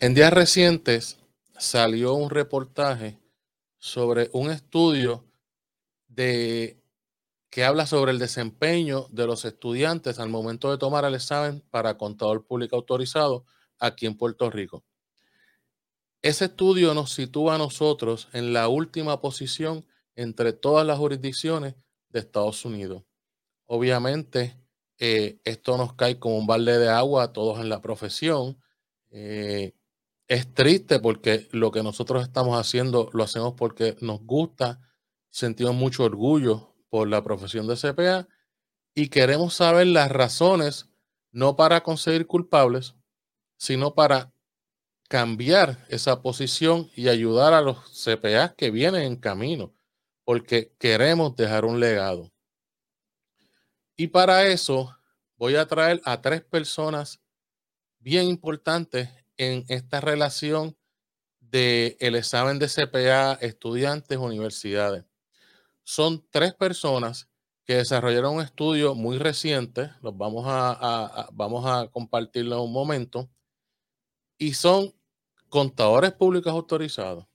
[0.00, 1.18] En días recientes
[1.58, 3.18] salió un reportaje
[3.78, 5.24] sobre un estudio
[6.06, 6.80] de,
[7.50, 11.98] que habla sobre el desempeño de los estudiantes al momento de tomar el examen para
[11.98, 13.44] contador público autorizado
[13.80, 14.84] aquí en Puerto Rico.
[16.22, 19.84] Ese estudio nos sitúa a nosotros en la última posición
[20.14, 21.74] entre todas las jurisdicciones
[22.10, 23.02] de Estados Unidos.
[23.66, 24.56] Obviamente,
[24.98, 28.62] eh, esto nos cae como un balde de agua a todos en la profesión.
[29.10, 29.74] Eh,
[30.28, 34.80] es triste porque lo que nosotros estamos haciendo lo hacemos porque nos gusta,
[35.30, 38.28] sentimos mucho orgullo por la profesión de CPA
[38.94, 40.90] y queremos saber las razones,
[41.32, 42.94] no para conseguir culpables,
[43.56, 44.32] sino para
[45.08, 49.74] cambiar esa posición y ayudar a los CPA que vienen en camino,
[50.24, 52.30] porque queremos dejar un legado.
[53.96, 54.94] Y para eso
[55.36, 57.20] voy a traer a tres personas
[57.98, 59.08] bien importantes
[59.38, 60.76] en esta relación
[61.40, 65.04] del el examen de CPA, estudiantes, universidades.
[65.84, 67.28] Son tres personas
[67.64, 73.30] que desarrollaron un estudio muy reciente, los vamos a, vamos a compartirlo un momento,
[74.38, 74.94] y son
[75.48, 77.26] contadores públicos autorizados,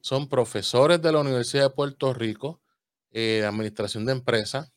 [0.00, 2.60] son profesores de la Universidad de Puerto Rico,
[3.10, 4.72] eh, Administración de Empresas,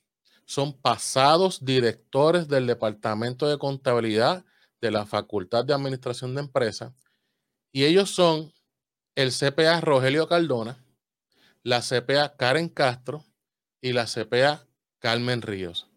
[0.45, 4.45] son pasados directores del Departamento de Contabilidad
[4.83, 6.91] de la Facultad de Administración de Empresas
[7.71, 8.51] y ellos son
[9.15, 10.83] el CPA Rogelio Cardona,
[11.63, 13.23] la CPA Karen Castro
[13.79, 14.67] y la CPA
[14.99, 15.89] Carmen Ríos.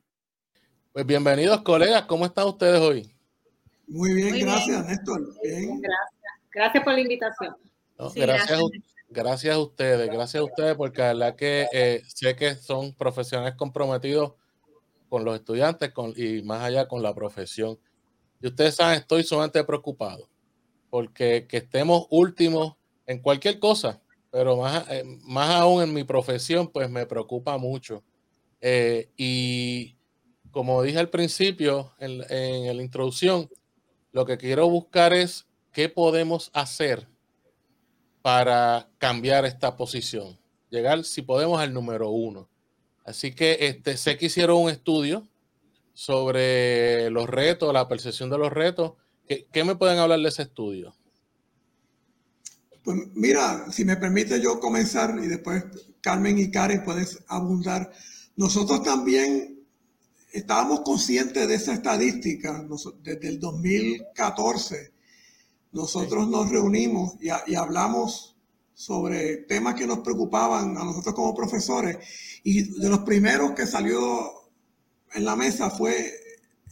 [0.93, 3.13] Pues bienvenidos colegas, ¿cómo están ustedes hoy?
[3.89, 5.35] Muy bien, gracias Néstor.
[5.43, 5.91] Gracias.
[6.53, 7.57] gracias por la invitación.
[8.15, 8.61] gracias,
[9.09, 13.57] gracias, a ustedes, gracias a ustedes porque la verdad que eh, sé que son profesionales
[13.57, 14.35] comprometidos
[15.09, 17.81] con los estudiantes con, y más allá con la profesión.
[18.41, 20.29] Y ustedes saben, estoy sumamente preocupado
[20.91, 22.75] porque que estemos últimos
[23.07, 28.03] en cualquier cosa, pero más, eh, más aún en mi profesión, pues me preocupa mucho.
[28.61, 29.97] Eh, y
[30.51, 33.49] como dije al principio, en, en la introducción,
[34.13, 37.07] lo que quiero buscar es qué podemos hacer
[38.23, 40.39] para cambiar esta posición.
[40.71, 42.49] Llegar, si podemos, al número uno.
[43.05, 45.29] Así que este, sé que hicieron un estudio
[45.97, 48.93] sobre los retos, la percepción de los retos.
[49.27, 50.95] ¿Qué, me pueden hablar de ese estudio?
[52.85, 55.65] Pues mira, si me permite yo comenzar y después
[56.03, 57.91] Carmen y Karen puedes abundar.
[58.37, 59.65] Nosotros también
[60.33, 62.63] estábamos conscientes de esa estadística
[63.03, 64.93] desde el 2014.
[65.73, 68.37] Nosotros nos reunimos y, y hablamos
[68.75, 71.97] sobre temas que nos preocupaban a nosotros como profesores
[72.45, 74.46] y de los primeros que salió
[75.17, 76.13] en la mesa fue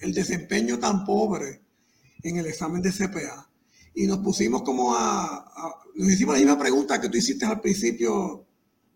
[0.00, 1.62] el desempeño tan pobre
[2.22, 3.50] en el examen de CPA.
[3.94, 5.50] Y nos pusimos como a,
[5.94, 8.46] nos hicimos la misma pregunta que tú hiciste al principio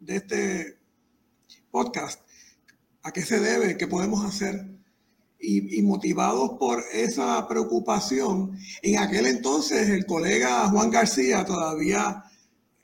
[0.00, 0.78] de este
[1.70, 2.20] podcast.
[3.02, 3.78] ¿A qué se debe?
[3.78, 4.68] ¿Qué podemos hacer?
[5.40, 12.24] Y, y, motivados por esa preocupación, en aquel entonces el colega Juan García todavía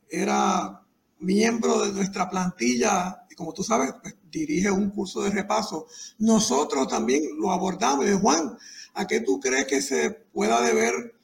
[0.09, 0.87] era
[1.19, 5.87] miembro de nuestra plantilla, y como tú sabes, pues, dirige un curso de repaso,
[6.19, 8.07] nosotros también lo abordamos.
[8.07, 8.57] De Juan,
[8.95, 11.15] ¿a qué tú crees que se pueda deber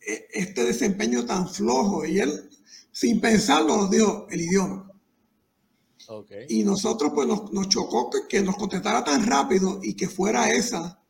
[0.00, 2.04] e, este desempeño tan flojo?
[2.04, 2.50] Y él,
[2.92, 4.90] sin pensarlo, nos dijo el idioma.
[6.48, 11.02] Y nosotros pues nos, chocó que, que, nos contestara tan rápido y que fuera esa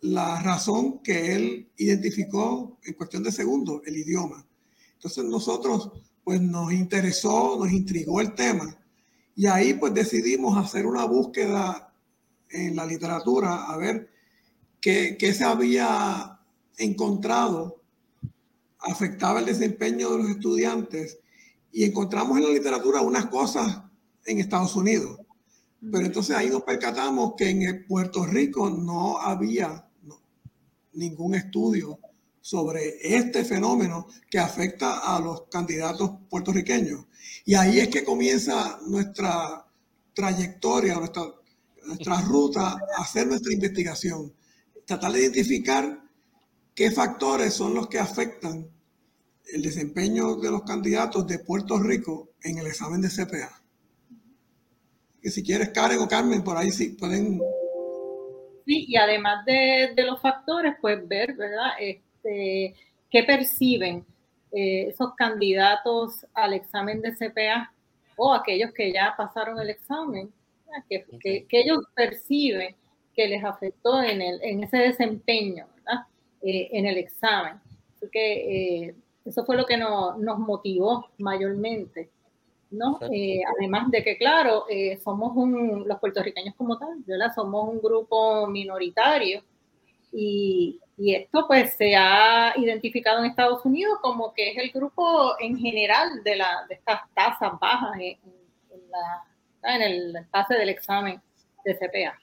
[0.00, 4.44] la razón que él identificó en cuestión de segundos, el idioma.
[4.94, 5.90] Entonces nosotros
[6.24, 8.76] pues nos interesó, nos intrigó el tema
[9.36, 11.92] y ahí pues decidimos hacer una búsqueda
[12.48, 14.10] en la literatura a ver
[14.80, 16.40] qué, se había
[16.78, 17.82] encontrado
[18.78, 21.18] afectaba el desempeño de los estudiantes
[21.70, 23.82] y encontramos en la literatura unas cosas
[24.24, 25.18] en Estados Unidos.
[25.80, 29.86] Pero entonces ahí nos percatamos que en Puerto Rico no había
[30.94, 31.98] ningún estudio
[32.46, 37.06] sobre este fenómeno que afecta a los candidatos puertorriqueños.
[37.44, 39.66] Y ahí es que comienza nuestra
[40.14, 41.24] trayectoria, nuestra,
[41.86, 44.32] nuestra ruta a hacer nuestra investigación.
[44.84, 46.04] Tratar de identificar
[46.72, 48.70] qué factores son los que afectan
[49.52, 53.60] el desempeño de los candidatos de Puerto Rico en el examen de CPA.
[55.20, 57.40] Que si quieres, Karen o Carmen, por ahí sí pueden...
[58.64, 61.72] Sí, y además de, de los factores, pues ver, ¿verdad?
[62.26, 62.74] Este,
[63.10, 64.04] qué perciben
[64.52, 67.72] eh, esos candidatos al examen de CPA
[68.16, 70.32] o aquellos que ya pasaron el examen,
[70.88, 72.74] que, ellos perciben
[73.14, 75.66] que les afectó en, el, en ese desempeño
[76.42, 77.60] eh, en el examen.
[78.10, 78.94] que
[79.24, 82.10] eso fue lo que nos motivó mayormente.
[82.70, 82.98] ¿no?
[83.12, 87.32] Eh, además de que, claro, eh, somos un, los puertorriqueños como tal, ¿verdad?
[87.34, 89.42] Somos un grupo minoritario
[90.18, 95.38] y, y, esto pues se ha identificado en Estados Unidos como que es el grupo
[95.38, 98.18] en general de, la, de estas tasas bajas en,
[98.70, 101.20] en, la, en el pase del examen
[101.66, 102.18] de CPA.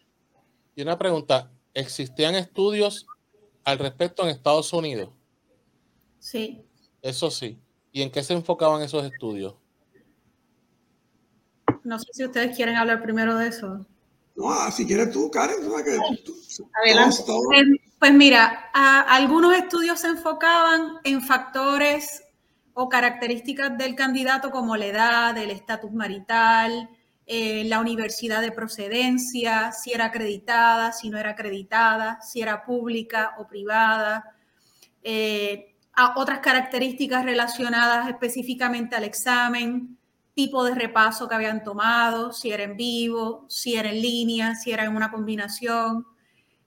[0.75, 3.05] Y una pregunta, ¿existían estudios
[3.63, 5.11] al respecto en Estados Unidos?
[6.17, 6.65] Sí.
[7.01, 7.59] Eso sí.
[7.91, 9.53] ¿Y en qué se enfocaban esos estudios?
[11.83, 13.85] No sé si ustedes quieren hablar primero de eso.
[14.35, 15.57] No, ah, si quieres tú, Karen.
[16.83, 17.23] Adelante.
[17.25, 17.65] Pues,
[18.03, 22.21] pues, mira, algunos estudios se enfocaban en factores
[22.73, 26.89] o características del candidato como la edad, el estatus marital,
[27.25, 33.35] eh, la universidad de procedencia, si era acreditada, si no era acreditada, si era pública
[33.37, 34.35] o privada,
[35.01, 35.73] eh,
[36.17, 39.97] otras características relacionadas específicamente al examen,
[40.33, 44.73] tipo de repaso que habían tomado, si era en vivo, si era en línea, si
[44.73, 46.05] era en una combinación,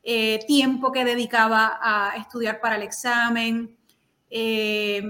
[0.08, 3.76] eh, tiempo que dedicaba a estudiar para el examen,
[4.30, 5.02] eh,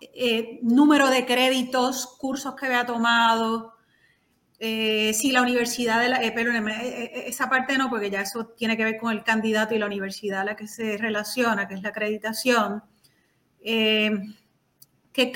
[0.00, 3.74] eh, número de créditos, cursos que había tomado,
[4.58, 8.98] si la universidad de la, pero esa parte no, porque ya eso tiene que ver
[8.98, 12.82] con el candidato y la universidad a la que se relaciona, que es la acreditación.
[13.62, 14.32] ¿Qué,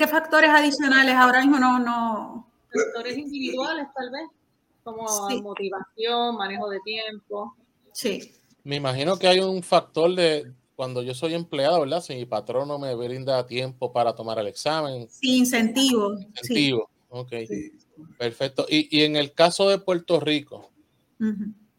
[0.05, 2.51] factores adicionales ahora mismo no, no?
[2.73, 4.27] Factores individuales tal vez,
[4.83, 5.05] como
[5.41, 7.55] motivación, manejo de tiempo.
[7.93, 8.33] Sí.
[8.63, 12.01] Me imagino que hay un factor de cuando yo soy empleado, ¿verdad?
[12.01, 15.07] Si mi patrón no me brinda tiempo para tomar el examen.
[15.09, 16.13] Sí, incentivo.
[16.19, 17.33] Incentivo, ok.
[18.17, 18.65] Perfecto.
[18.69, 20.71] Y, en el caso de Puerto Rico,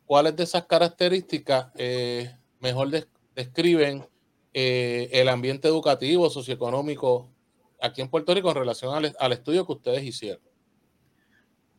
[0.07, 2.91] ¿cuáles de esas características eh, mejor
[3.35, 4.07] describen
[4.53, 7.29] eh, el ambiente educativo, socioeconómico
[7.81, 10.43] aquí en Puerto Rico en relación al, estudio que ustedes hicieron?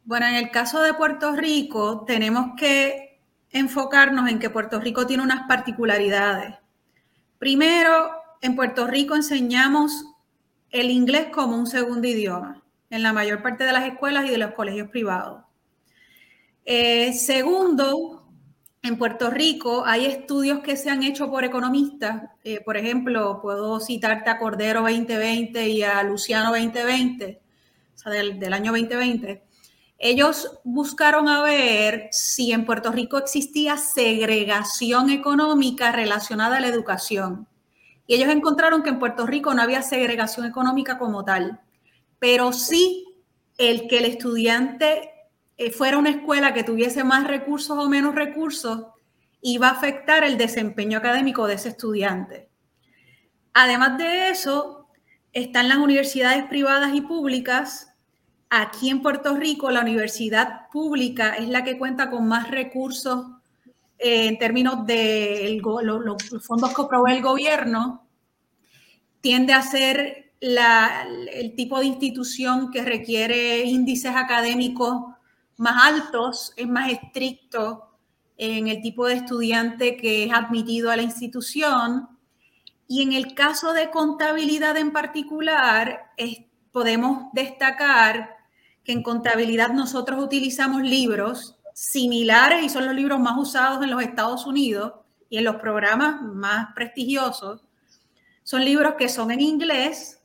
[0.03, 3.04] Bueno, en el caso de Puerto Rico, tenemos que
[3.55, 6.55] enfocarnos en que Puerto Rico tiene unas particularidades.
[7.39, 8.11] Primero,
[8.41, 10.05] en Puerto Rico enseñamos
[10.71, 14.37] el inglés como un segundo idioma en la mayor parte de las escuelas y de
[14.37, 15.43] los colegios privados.
[16.65, 18.27] Eh, segundo,
[18.83, 22.23] en Puerto Rico hay estudios que se han hecho por economistas.
[22.43, 27.41] Eh, por ejemplo, puedo citarte a Cordero 2020 y a Luciano 2020,
[27.95, 29.45] o sea, del, del año 2020.
[29.97, 37.47] Ellos buscaron a ver si en Puerto Rico existía segregación económica relacionada a la educación.
[38.07, 41.61] Y ellos encontraron que en Puerto Rico no había segregación económica como tal,
[42.19, 43.05] pero sí
[43.57, 45.11] el que el estudiante
[45.57, 48.87] eh, fuera una escuela que tuviese más recursos o menos recursos,
[49.41, 52.49] iba a afectar el desempeño académico de ese estudiante.
[53.53, 54.89] Además de eso,
[55.31, 57.94] están las universidades privadas y públicas.
[58.49, 63.25] Aquí en Puerto Rico, la universidad pública es la que cuenta con más recursos
[63.97, 68.07] eh, en términos de los fondos que provee el gobierno.
[69.21, 75.15] Tiende a ser el tipo de institución que requiere índices académicos
[75.57, 77.89] más altos, es más estricto
[78.37, 82.09] en el tipo de estudiante que es admitido a la institución.
[82.87, 86.11] Y en el caso de contabilidad en particular,
[86.71, 88.34] podemos destacar
[88.85, 94.01] que en contabilidad nosotros utilizamos libros similares y son los libros más usados en los
[94.01, 94.93] Estados Unidos
[95.27, 97.61] y en los programas más prestigiosos.
[98.43, 100.21] Son libros que son en inglés,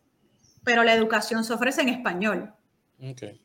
[0.62, 2.52] pero la educación se ofrece en español.
[3.02, 3.40] Okay.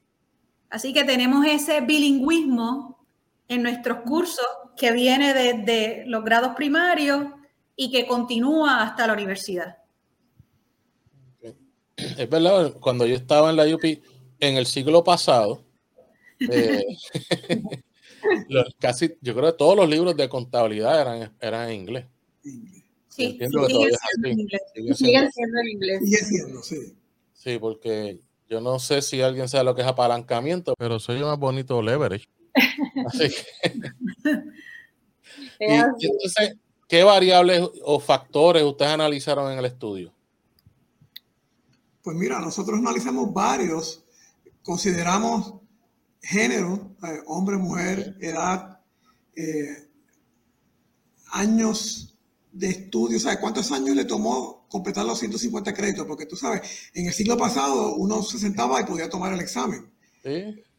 [0.69, 3.00] Así que tenemos ese bilingüismo
[3.48, 4.45] en nuestros cursos
[4.75, 7.27] que viene desde los grados primarios
[7.77, 9.77] y que continúa hasta la universidad.
[11.95, 13.81] Es verdad, cuando yo estaba en la UP
[14.39, 15.63] en el siglo pasado,
[16.39, 16.86] eh,
[18.80, 22.06] casi, yo creo que todos los libros de contabilidad eran, eran en inglés.
[23.10, 23.68] Sí, siguen siendo
[24.25, 24.62] en inglés.
[24.98, 26.00] Siguen siendo en inglés.
[26.04, 26.96] Sigue siendo, sí.
[27.34, 31.38] Sí, porque yo no sé si alguien sabe lo que es apalancamiento, pero soy más
[31.39, 32.27] bonito leverage.
[33.08, 33.72] Así que.
[35.60, 40.13] y, entonces, ¿qué variables o factores ustedes analizaron en el estudio?
[42.01, 44.05] Pues mira, nosotros analizamos varios.
[44.65, 45.62] Consideramos
[46.19, 48.79] género, eh, hombre, mujer, edad,
[49.36, 49.89] eh,
[51.34, 52.17] años
[52.51, 56.07] de estudio, ¿sabes cuántos años le tomó completar los 150 créditos?
[56.07, 59.93] Porque tú sabes, en el siglo pasado uno se sentaba y podía tomar el examen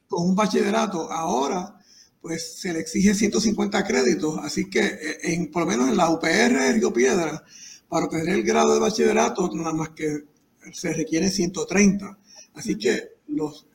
[0.09, 1.09] con un bachillerato.
[1.13, 1.79] Ahora,
[2.21, 6.11] pues se le exige 150 créditos, así que eh, en, por lo menos en la
[6.11, 7.45] UPR Río Piedra,
[7.89, 10.25] para obtener el grado de bachillerato, nada más que
[10.73, 12.19] se requiere 130.
[12.55, 13.66] Así que los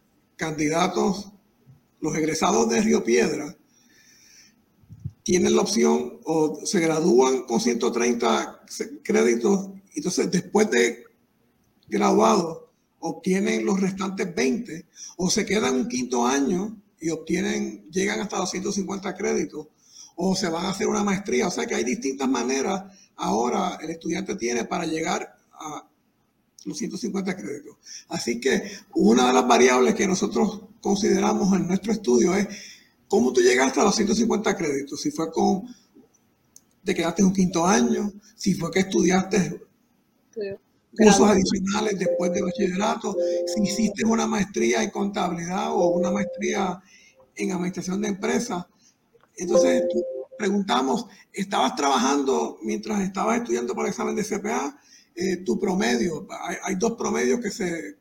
[0.42, 1.32] candidatos,
[2.00, 3.56] los egresados de Río Piedra,
[5.22, 8.64] tienen la opción o se gradúan con 130
[9.04, 11.04] créditos, entonces después de
[11.88, 18.40] graduado obtienen los restantes 20 o se quedan un quinto año y obtienen, llegan hasta
[18.40, 19.68] los 150 créditos
[20.16, 21.48] o se van a hacer una maestría.
[21.50, 25.88] O sea que hay distintas maneras ahora el estudiante tiene para llegar a
[26.66, 27.78] los 150 créditos.
[28.10, 32.48] Así que una de las variables que nosotros consideramos en nuestro estudio es
[33.08, 35.02] cómo tú llegaste a los 150 créditos.
[35.02, 35.64] Si fue con,
[36.84, 39.62] te quedaste un quinto año, si fue que estudiaste
[40.98, 43.16] cursos adicionales después de bachillerato,
[43.48, 46.82] si hiciste una maestría en contabilidad o una maestría
[47.36, 48.66] en administración de empresas.
[49.38, 49.84] Entonces,
[50.38, 54.80] preguntamos, ¿estabas trabajando mientras estabas estudiando para el examen de CPA?
[55.16, 56.28] Eh, tu promedio,
[56.64, 57.98] hay, dos promedios que se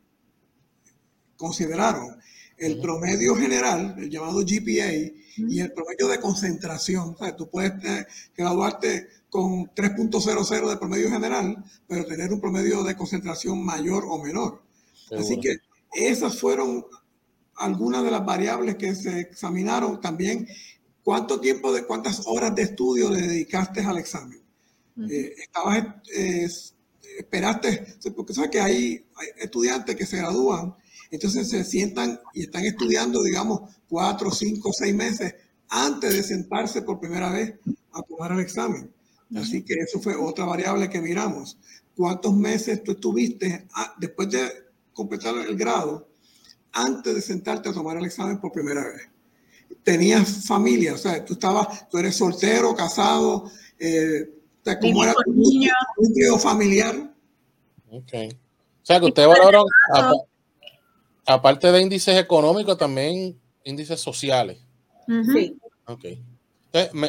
[1.36, 2.16] consideraron.
[2.56, 4.92] El promedio general, el llamado GPA,
[5.36, 7.14] y el promedio de concentración.
[7.14, 12.82] O sea, tú puedes eh, graduarte con 3.00 de promedio general, pero tener un promedio
[12.82, 14.62] de concentración mayor o menor.
[15.16, 15.58] Así que
[15.92, 16.84] esas fueron
[17.56, 20.00] algunas de las variables que se examinaron.
[20.00, 20.46] También,
[21.02, 24.40] ¿cuánto tiempo, de cuántas horas de estudio le dedicaste al examen?
[25.08, 26.48] Eh, estabas, eh,
[27.18, 29.06] esperaste, porque sabes que hay,
[29.38, 30.74] estudiantes que se gradúan,
[31.10, 35.34] entonces se sientan y están estudiando, digamos, cuatro, cinco, seis meses
[35.68, 37.54] antes de sentarse por primera vez
[37.92, 38.90] a tomar el examen.
[39.34, 41.56] Así que eso fue otra variable que miramos.
[41.96, 43.66] ¿Cuántos meses tú estuviste
[43.98, 44.48] después de
[44.92, 46.08] completar el grado
[46.72, 49.08] antes de sentarte a tomar el examen por primera vez?
[49.84, 50.94] ¿Tenías familia?
[50.94, 54.39] O sea, tú estabas, tú eres soltero, casado, eh,
[54.80, 56.94] ¿cómo era tu núcleo familiar?
[57.90, 58.12] Ok.
[58.82, 59.66] O sea, que ustedes valoraron,
[61.26, 64.58] aparte de índices económicos, también índices sociales.
[65.06, 65.56] Sí.
[65.86, 66.04] Ok.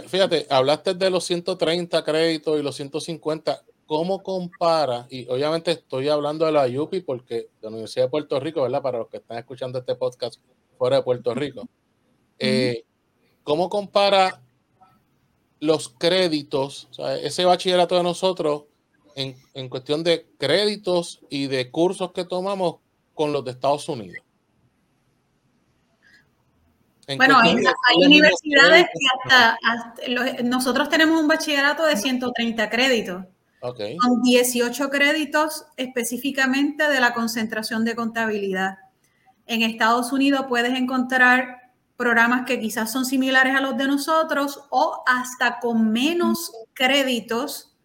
[0.07, 3.63] fíjate, hablaste de los 130 créditos y los 150.
[3.85, 5.05] ¿Cómo compara?
[5.09, 8.81] Y obviamente estoy hablando de la UPI porque de la Universidad de Puerto Rico, ¿verdad?
[8.81, 10.39] Para los que están escuchando este podcast
[10.77, 11.67] fuera de Puerto Rico.
[12.39, 12.85] Eh,
[13.43, 14.41] ¿Cómo compara
[15.61, 18.63] los créditos, o sea, ese bachillerato de nosotros
[19.15, 22.77] en, en cuestión de créditos y de cursos que tomamos
[23.13, 24.25] con los de Estados Unidos?
[27.17, 27.55] Bueno, hay,
[28.05, 33.25] universidades que hasta, nosotros tenemos un bachillerato de 130 créditos.
[33.59, 38.77] Con 18 créditos específicamente de la concentración de contabilidad.
[39.45, 41.60] En Estados Unidos puedes encontrar
[42.01, 47.75] programas que quizás son similares a los de nosotros o hasta con menos créditos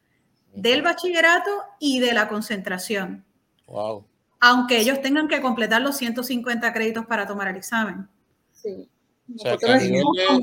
[0.54, 3.26] del bachillerato y de la concentración.
[3.66, 4.06] Wow.
[4.40, 8.08] Aunque ellos tengan que completar los 150 créditos para tomar el examen.
[8.52, 8.88] Sí.
[9.34, 10.42] O sea, que a nivel de,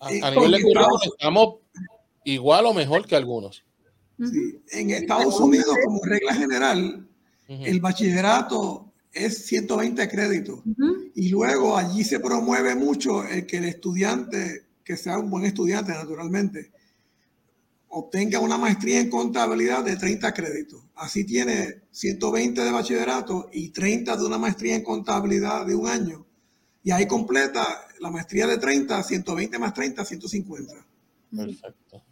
[0.00, 0.58] a, nivel de
[1.04, 1.56] estamos
[2.24, 3.66] igual o mejor que algunos.
[4.18, 4.62] Sí.
[4.72, 7.06] En Estados Unidos, como regla general,
[7.48, 10.60] el bachillerato es 120 créditos.
[11.14, 15.92] Y luego allí se promueve mucho el que el estudiante, que sea un buen estudiante
[15.92, 16.70] naturalmente,
[17.88, 20.82] obtenga una maestría en contabilidad de 30 créditos.
[20.94, 26.26] Así tiene 120 de bachillerato y 30 de una maestría en contabilidad de un año.
[26.82, 27.66] Y ahí completa
[28.00, 30.74] la maestría de 30, 120 más 30, 150.
[31.34, 32.02] Perfecto.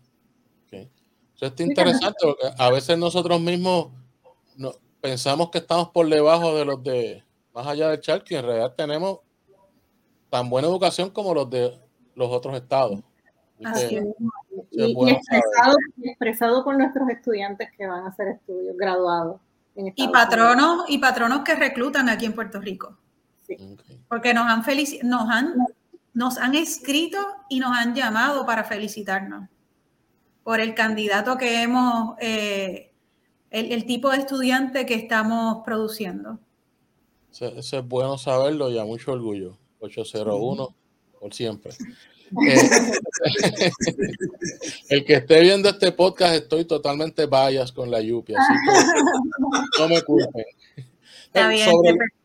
[1.36, 3.92] Eso está interesante porque a veces nosotros mismos
[4.56, 4.72] no,
[5.06, 8.74] pensamos que estamos por debajo de los de más allá del charco y en realidad
[8.76, 9.20] tenemos
[10.30, 11.78] tan buena educación como los de
[12.14, 13.00] los otros estados.
[13.64, 14.04] Así es.
[14.70, 14.94] Y,
[16.06, 19.40] expresado, por nuestros estudiantes que van a hacer estudios graduados.
[19.74, 22.98] y patronos, y patronos que reclutan aquí en Puerto Rico.
[24.08, 24.64] Porque nos han,
[25.04, 25.54] nos, han,
[26.14, 29.48] nos han escrito y nos han llamado para felicitarnos
[30.46, 32.92] por el candidato que hemos, eh,
[33.50, 36.38] el, tipo de estudiante que estamos produciendo.
[37.30, 39.56] Eso, es bueno saberlo y a mucho orgullo.
[39.80, 40.74] 801
[41.20, 41.72] por siempre.
[42.48, 42.56] Eh,
[44.88, 49.88] el que esté viendo este podcast, estoy totalmente bias con la Yupi, así que no
[49.88, 50.44] me culpen.
[51.26, 51.70] Está bien,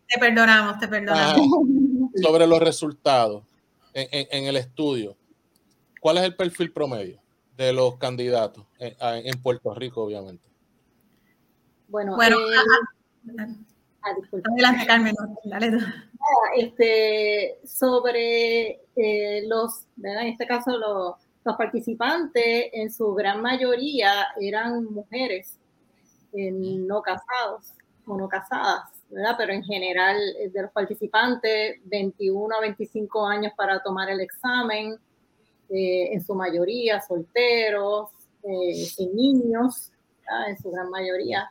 [0.08, 1.48] te perdonamos, te perdonamos.
[2.22, 3.44] sobre los resultados
[3.94, 5.16] en, el estudio,
[6.00, 7.20] ¿cuál es el perfil promedio
[7.58, 10.51] de los candidatos en, Puerto Rico, obviamente?
[11.92, 13.38] Bueno, bueno eh,
[14.02, 14.16] ah,
[14.52, 15.16] adelante, Carmen.
[15.44, 15.78] Dale.
[16.56, 24.86] Este, sobre eh, los, en este caso, los, Los participantes en su gran mayoría eran
[24.86, 25.58] mujeres
[26.34, 27.74] no casados
[28.06, 29.36] o no casadas, ¿verdad?
[29.38, 34.98] Pero en general eh, de los participantes, 21 a 25 años para tomar el examen,
[35.70, 38.10] eh, en su mayoría solteros,
[38.44, 39.92] eh, sin niños,
[40.48, 41.50] en su gran mayoría.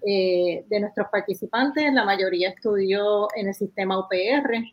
[0.00, 4.64] De nuestros participantes, la mayoría estudió en el sistema UPR,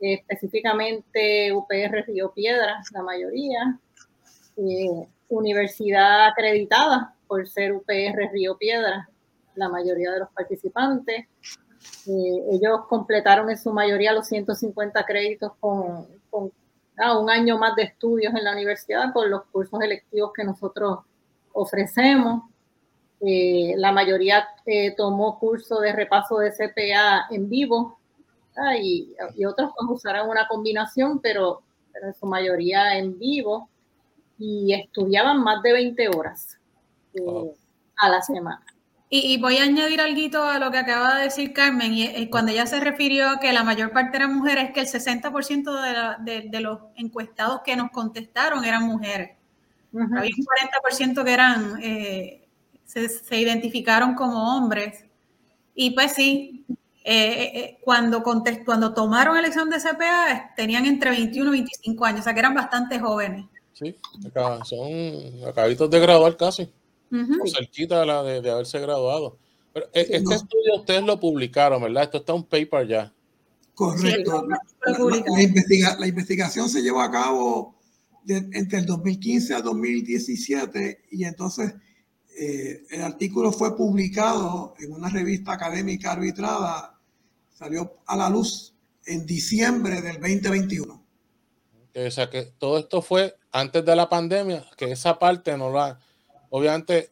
[0.00, 3.78] específicamente UPR Río Piedra, la mayoría,
[5.28, 9.08] universidad acreditada por ser UPR Río Piedra,
[9.54, 11.26] la mayoría de los participantes.
[12.06, 16.08] Eh, ellos completaron en su mayoría los 150 créditos con,
[16.98, 20.98] ah, un año más de estudios en la universidad con los cursos electivos que nosotros
[21.52, 22.49] ofrecemos.
[23.20, 27.98] Eh, la mayoría eh, tomó curso de repaso de CPA en vivo
[28.56, 29.14] ah, y,
[29.46, 31.62] otros pues, usarán una combinación, pero,
[32.02, 33.68] en su mayoría en vivo
[34.38, 36.58] y estudiaban más de 20 horas
[37.96, 38.64] a la semana.
[39.12, 42.64] Y, voy a añadir algo a lo que acaba de decir Carmen, y, cuando ella
[42.66, 46.78] se refirió a que la mayor parte eran mujeres, que el 60% de, de, los
[46.94, 49.36] encuestados que nos contestaron eran mujeres.
[49.92, 50.46] Había un
[51.02, 52.39] 40% que eran, eh,
[52.92, 55.04] se, identificaron como hombres.
[55.74, 56.64] Y pues sí,
[57.04, 62.20] eh, eh, cuando, cuando tomaron el examen de CPA tenían entre 21 y 25 años,
[62.20, 63.46] o sea que eran bastante jóvenes.
[63.72, 63.96] Sí,
[64.64, 66.70] son acabitos de graduar casi
[67.46, 69.38] cerquita de, la de, haberse graduado.
[69.72, 72.04] Pero eh, este estudio ustedes lo publicaron, ¿verdad?
[72.04, 73.12] Esto está un paper ya.
[73.74, 74.46] Correcto.
[75.98, 77.74] la, investigación se llevó a cabo
[78.26, 81.74] entre el 2015 a 2017 y entonces
[82.42, 86.98] eh, el artículo fue publicado en una revista académica arbitrada,
[87.50, 88.72] salió a la luz
[89.04, 91.04] en diciembre del 2021.
[91.94, 96.00] O sea que todo esto fue antes de la pandemia, que esa parte no la,
[96.48, 97.10] obviamente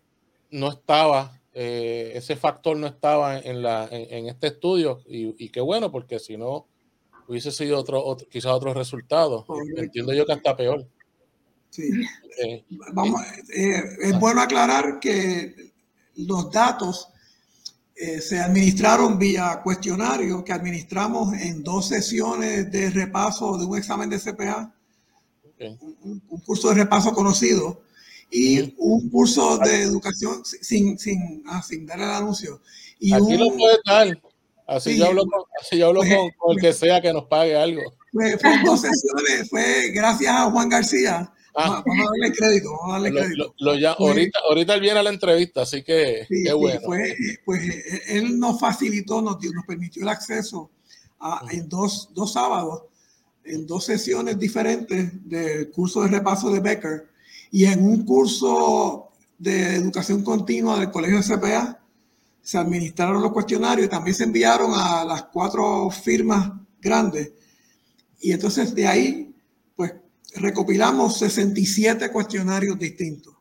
[0.50, 5.92] no estaba, eh, ese factor no estaba en, la, en, este estudio y, qué bueno,
[5.92, 6.68] porque si no
[7.26, 9.44] hubiese sido otro, quizás otro resultado.
[9.76, 10.86] Entiendo yo que hasta peor.
[11.70, 11.90] Sí.
[12.42, 13.22] Eh, Vamos,
[13.54, 15.72] eh, es bueno aclarar que
[16.16, 17.08] los datos
[18.20, 24.20] se administraron vía cuestionario que administramos en dos sesiones de repaso de un examen de
[24.20, 24.72] CPA,
[25.58, 27.82] un, curso de repaso conocido
[28.30, 32.60] y un curso de educación sin, sin, ah, sin dar el anuncio.
[32.98, 34.20] Y Aquí lo puede dar.
[34.66, 37.56] Así yo hablo, con, así yo hablo pues, con, el que sea que nos pague
[37.56, 37.80] algo.
[38.12, 41.32] Fue, fue dos sesiones, fue gracias a Juan García.
[41.54, 41.82] Ah.
[41.84, 43.54] Vamos a darle crédito, vamos a darle crédito.
[43.58, 46.80] Lo, ya, ahorita, ahorita él viene a la entrevista, así que qué bueno.
[46.84, 47.62] Fue, pues
[48.08, 50.70] él nos facilitó, nos, nos permitió el acceso
[51.20, 52.82] a, en dos, dos sábados,
[53.44, 57.08] en dos sesiones diferentes del curso de repaso de Becker
[57.50, 59.08] y en un curso
[59.38, 61.80] de educación continua del Colegio de CPA
[62.48, 67.32] se administraron los cuestionarios y también se enviaron a las cuatro firmas grandes.
[68.22, 69.27] Y entonces de ahí, pues
[70.34, 73.34] recopilamos 67 cuestionarios distintos.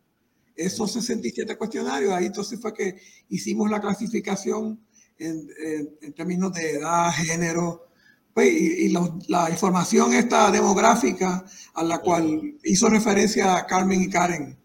[0.55, 4.79] Esos 67 cuestionarios, ahí entonces fue que hicimos la clasificación
[5.19, 7.87] en, términos de edad, género,
[8.33, 8.89] pues, y,
[9.27, 14.57] la información esta demográfica a la cual hizo referencia Carmen y Karen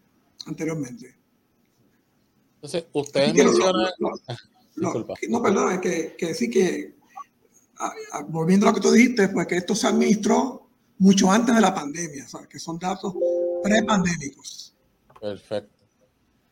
[0.45, 1.15] anteriormente.
[2.55, 3.89] Entonces, ustedes mencionan...
[5.29, 6.95] no, perdón, es que, que sí que,
[8.29, 10.62] volviendo a lo que tú dijiste, pues que esto se administró
[10.97, 13.13] mucho antes de la pandemia, o sea, que son datos
[13.63, 14.75] prepandémicos.
[15.19, 15.85] Perfecto.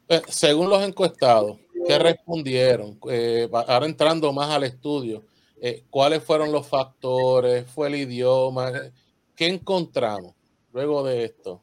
[0.07, 2.99] Eh, según los encuestados, ¿qué respondieron?
[3.09, 5.23] Eh, ahora entrando más al estudio,
[5.61, 8.71] eh, cuáles fueron los factores, fue el idioma,
[9.35, 10.33] qué encontramos
[10.73, 11.61] luego de esto.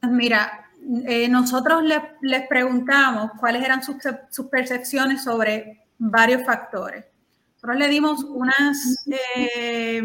[0.00, 0.70] Pues mira,
[1.06, 7.06] eh, nosotros les, preguntamos cuáles eran sus, percepciones sobre varios factores.
[7.54, 9.06] Nosotros le dimos unas
[9.46, 10.02] eh,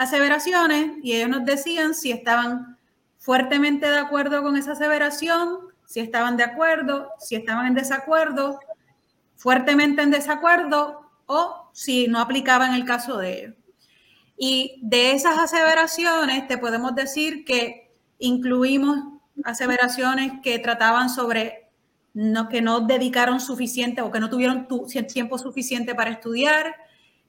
[0.00, 2.78] aseveraciones y ellos nos decían si estaban
[3.18, 8.58] fuertemente de acuerdo con esa aseveración, si estaban de acuerdo, si estaban en desacuerdo,
[9.36, 13.54] fuertemente en desacuerdo o si no aplicaba en el caso de ellos.
[14.38, 18.96] Y de esas aseveraciones te podemos decir que incluimos
[19.44, 21.68] aseveraciones que trataban sobre
[22.14, 24.66] no, que no dedicaron suficiente o que no tuvieron
[25.12, 26.74] tiempo suficiente para estudiar,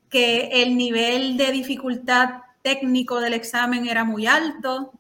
[0.09, 2.29] que el nivel de dificultad
[2.61, 4.93] técnico del examen era muy alto,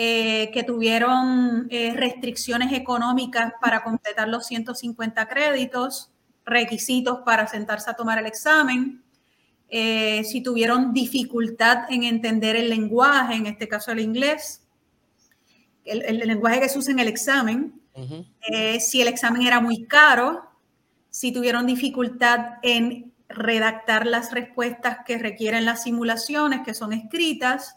[0.00, 6.12] eh, que tuvieron eh, restricciones económicas para completar los 150 créditos,
[6.44, 9.02] requisitos para sentarse a tomar el examen,
[9.68, 14.62] eh, si tuvieron dificultad en entender el lenguaje, en este caso el inglés,
[15.84, 17.82] el, lenguaje que se usa en el examen,
[18.78, 20.48] si el examen era muy caro,
[21.10, 27.76] si tuvieron dificultad en redactar las respuestas que requieren las simulaciones que son escritas,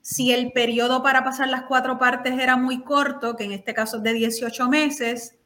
[0.00, 3.96] si el periodo para pasar las cuatro partes era muy corto, que en este caso
[3.96, 5.36] es de 18 meses,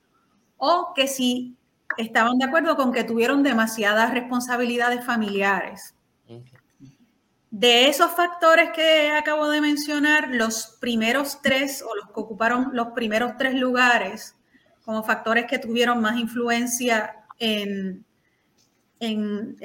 [0.59, 1.57] o que si
[1.96, 5.94] estaban de acuerdo con que tuvieron demasiadas responsabilidades familiares.
[7.50, 12.88] De esos factores que acabo de mencionar, los primeros tres o los que ocuparon los
[12.88, 14.37] primeros tres lugares
[14.85, 18.05] como factores que tuvieron más influencia en,
[19.01, 19.57] en,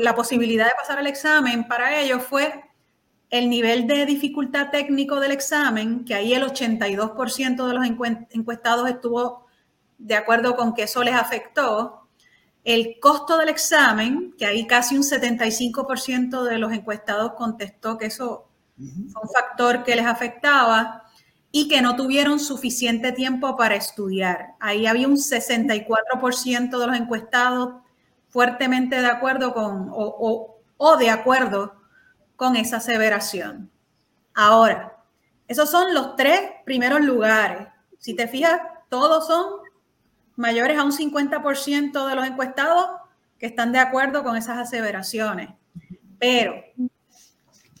[0.00, 2.64] la posibilidad de pasar el examen para ellos fue
[3.30, 7.86] el nivel de dificultad técnico del examen, que ahí el 82% de los
[8.30, 9.46] encuestados estuvo
[9.98, 12.08] de acuerdo con que eso les afectó,
[12.62, 18.48] el costo del examen, que ahí casi un 75% de los encuestados contestó que eso
[18.76, 21.04] fue un factor que les afectaba
[21.50, 24.54] y que no tuvieron suficiente tiempo para estudiar.
[24.60, 27.83] Ahí había un 64% de los encuestados
[28.34, 31.76] fuertemente de acuerdo con o, o de acuerdo
[32.34, 33.70] con esa aseveración.
[34.34, 34.96] Ahora,
[35.46, 37.68] esos son los tres primeros lugares.
[38.00, 39.60] Si te fijas, todos son
[40.34, 42.88] mayores a un 50% de los encuestados
[43.38, 45.50] que están de acuerdo con esas aseveraciones.
[46.18, 46.54] Pero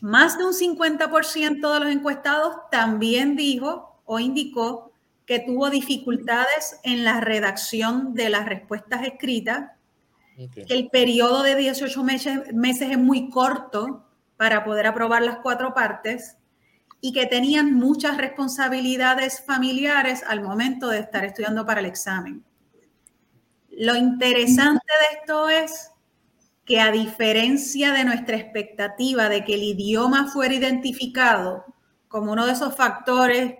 [0.02, 4.92] más de un 50% de los encuestados también dijo o indicó
[5.26, 9.72] que tuvo dificultades en la redacción de las respuestas escritas,
[10.36, 14.04] el periodo de 18 meses, meses es muy corto
[14.36, 16.36] para poder aprobar las cuatro partes
[17.00, 22.44] y que tenían muchas responsabilidades familiares al momento de estar estudiando para el examen.
[23.70, 25.90] Lo interesante de esto es
[26.64, 31.64] que a diferencia de nuestra expectativa de que el idioma fuera identificado
[32.08, 33.56] como uno de esos factores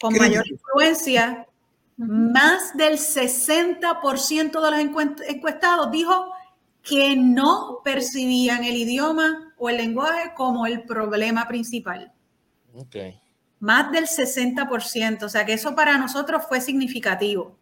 [0.00, 1.47] con mayor influencia,
[1.98, 6.32] más del 60% de los encuestados dijo
[6.82, 12.12] que no percibían el idioma o el lenguaje como el problema principal.
[12.72, 13.20] Okay.
[13.58, 17.58] Más del 60%, o sea que eso para nosotros fue significativo.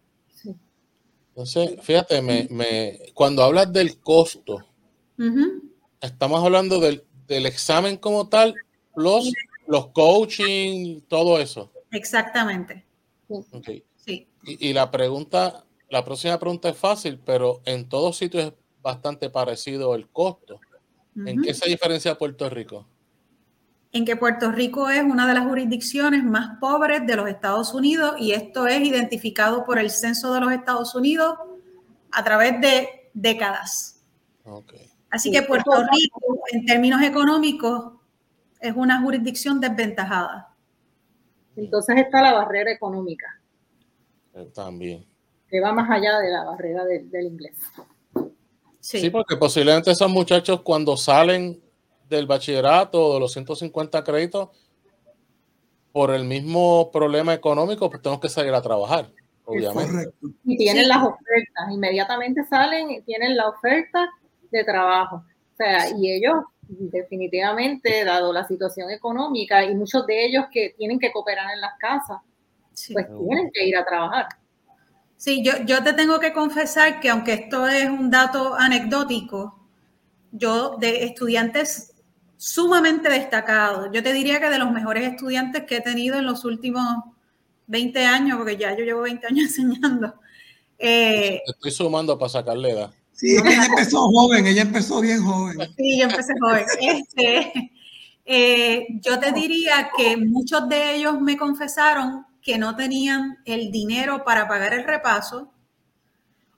[1.29, 4.66] Entonces, fíjate, me, cuando hablas del costo,
[6.01, 8.55] estamos hablando del, examen como tal,
[8.94, 9.33] los,
[9.66, 11.72] los coaching, todo eso.
[11.90, 12.85] Exactamente.
[13.64, 13.85] Sí.
[14.46, 19.30] Y, y, la pregunta, la próxima pregunta es fácil, pero en todos sitios es bastante
[19.30, 20.61] parecido el costo.
[21.24, 22.87] ¿En qué se diferencia Puerto Rico?
[23.92, 28.14] En que Puerto Rico es una de las jurisdicciones más pobres de los Estados Unidos
[28.18, 31.37] y esto es identificado por el Censo de los Estados Unidos
[32.12, 34.04] a través de décadas.
[35.11, 36.20] Así que Puerto Rico,
[36.52, 37.92] en términos económicos,
[38.61, 40.54] es una jurisdicción desventajada.
[41.56, 43.40] Entonces está la barrera económica.
[44.37, 45.05] Eh, también.
[45.49, 47.57] Que va más allá de la barrera del inglés.
[48.81, 49.11] Sí.
[49.11, 51.61] porque posiblemente esos muchachos cuando salen
[52.09, 54.51] del bachillerato o de los 150 créditos,
[55.90, 59.11] por el mismo problema económico, pues tenemos que salir a trabajar,
[59.44, 60.12] obviamente.
[60.44, 64.09] Y tienen las ofertas, inmediatamente salen y tienen la oferta
[64.51, 65.16] de trabajo.
[65.16, 70.99] O sea, y ellos definitivamente, dado la situación económica y muchos de ellos que tienen
[70.99, 72.18] que cooperar en las casas,
[72.93, 74.27] pues tienen que ir a trabajar.
[75.17, 79.67] Sí, yo, yo te tengo que confesar que aunque esto es un dato anecdótico,
[80.31, 81.95] yo de estudiantes
[82.37, 86.45] sumamente destacados, yo te diría que de los mejores estudiantes que he tenido en los
[86.45, 86.85] últimos
[87.67, 90.15] 20 años, porque ya yo llevo 20 años enseñando.
[90.79, 92.91] Eh, Estoy sumando para sacarle edad.
[93.12, 95.57] Sí, ella empezó joven, ella empezó bien joven.
[95.75, 96.67] Sí, yo empecé joven.
[96.81, 97.73] Este,
[98.27, 104.22] eh, yo te diría que muchos de ellos me confesaron que no tenían el dinero
[104.24, 105.52] para pagar el repaso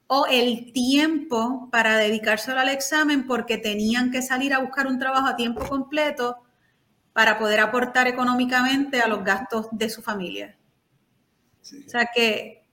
[0.06, 5.26] o el tiempo para dedicárselo al examen porque tenían que salir a buscar un trabajo
[5.26, 6.36] a tiempo completo
[7.14, 10.58] para poder aportar económicamente a los gastos de su familia.
[11.62, 12.66] O sea que,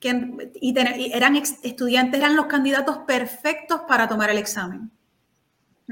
[0.00, 4.90] eran estudiantes, eran los candidatos perfectos para tomar el examen.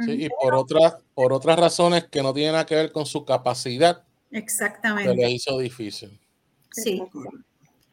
[0.05, 3.25] Sí, y por otras, por otras razones que no tienen nada que ver con su
[3.25, 4.03] capacidad.
[4.33, 5.11] Exactamente.
[5.11, 6.21] Se les hizo difícil.
[6.77, 7.03] Sí.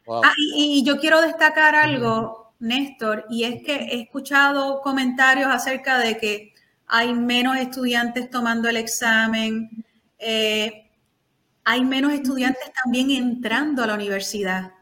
[0.08, 6.17] Ah, y, yo quiero destacar algo, Néstor, y es que he escuchado comentarios acerca de
[6.17, 6.54] que
[6.88, 9.86] hay menos estudiantes tomando el examen,
[10.19, 10.91] eh,
[11.63, 14.74] hay menos estudiantes también entrando a la universidad.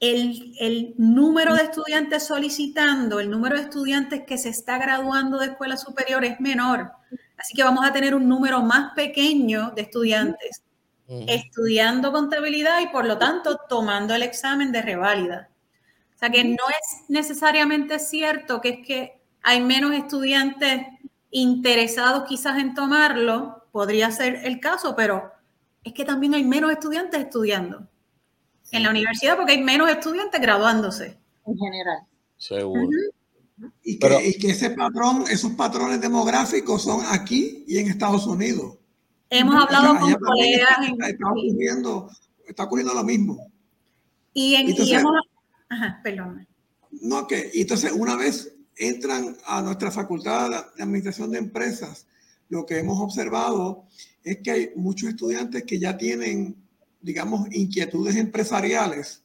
[0.00, 5.46] El, el, número de estudiantes solicitando, el número de estudiantes que se está graduando de
[5.46, 6.92] escuela superior es menor.
[7.36, 10.62] Así que vamos a tener un número más pequeño de estudiantes
[11.08, 15.50] estudiando contabilidad y por lo tanto tomando el examen de reválida.
[16.14, 20.86] O sea que no es necesariamente cierto que es que hay menos estudiantes
[21.30, 25.32] interesados quizás en tomarlo, podría ser el caso, pero
[25.84, 27.86] es que también hay menos estudiantes estudiando
[28.72, 31.18] en la universidad porque hay menos estudiantes graduándose.
[31.46, 31.98] En general.
[32.36, 32.88] Seguro.
[33.82, 38.76] Y que, ese patrón, esos patrones demográficos son aquí y en Estados Unidos.
[39.30, 40.78] Hemos hablado con colegas.
[40.90, 42.10] Está, está, ocurriendo,
[42.46, 43.50] está ocurriendo lo mismo.
[44.32, 45.14] Y, en, y hemos,
[45.68, 46.46] Ajá, perdón.
[46.90, 52.06] No, que y entonces una vez entran a nuestra facultad de administración de empresas,
[52.48, 53.84] lo que hemos observado
[54.24, 56.56] es que hay muchos estudiantes que ya tienen,
[57.00, 59.22] digamos, inquietudes empresariales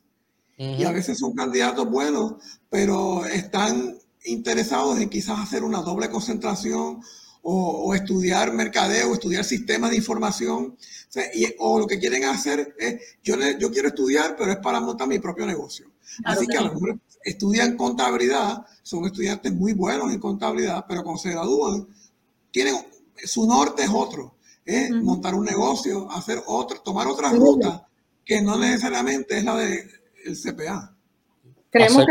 [0.57, 2.35] y a veces son candidatos buenos,
[2.69, 7.01] pero están interesados en quizás hacer una doble concentración
[7.45, 10.77] o, estudiar mercadeo, o estudiar sistemas de información,
[11.59, 15.19] o, lo que quieren hacer es, yo, yo quiero estudiar, pero es para montar mi
[15.19, 15.91] propio negocio.
[16.23, 21.21] Así que a lo mejor estudian contabilidad, son estudiantes muy buenos en contabilidad, pero cuando
[21.21, 21.87] se gradúan,
[22.51, 22.75] tienen,
[23.25, 27.87] su norte es otro, es montar un negocio, hacer otro, tomar otra ruta
[28.23, 29.89] que no necesariamente es la del
[30.41, 30.95] CPA.
[31.73, 32.05] hacer,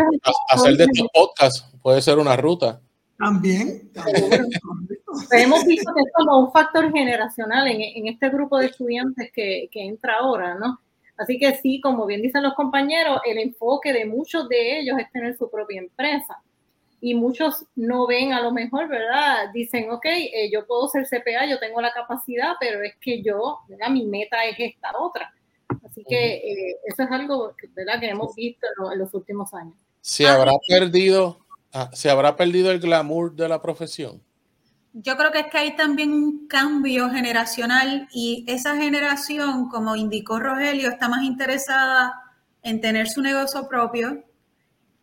[0.50, 2.82] hacer de estos podcasts puede ser una ruta.
[3.22, 3.90] También.
[5.30, 9.68] hemos visto que es como un factor generacional en, en este grupo de estudiantes que,
[9.70, 10.80] que, entra ahora, ¿no?
[11.16, 15.10] Así que sí, como bien dicen los compañeros, el enfoque de muchos de ellos es
[15.12, 16.42] tener su propia empresa.
[17.00, 19.52] Y muchos no ven a lo mejor, ¿verdad?
[19.52, 23.58] Dicen, ok, eh, yo puedo ser CPA, yo tengo la capacidad, pero es que yo,
[23.68, 23.90] ¿verdad?
[23.90, 25.32] Mi meta es esta otra.
[25.84, 28.00] Así que eh, eso es algo, ¿verdad?
[28.00, 29.74] Que hemos visto en los, últimos años.
[30.00, 31.38] ¿Se habrá perdido,
[31.72, 34.22] ah, se habrá perdido el glamour de la profesión?
[34.92, 40.38] yo creo que es que hay también un cambio generacional y esa generación, como indicó
[40.38, 42.14] Rogelio, está más interesada
[42.62, 44.24] en tener su negocio propio.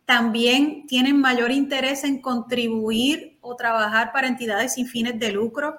[0.04, 5.76] También tienen mayor interés en contribuir o trabajar para entidades sin fines de lucro.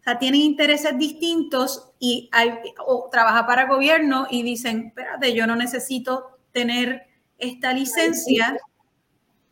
[0.00, 2.52] O sea, tienen intereses distintos y hay,
[2.86, 7.06] o trabaja para gobierno y dicen, espérate, yo no necesito tener
[7.38, 8.56] esta licencia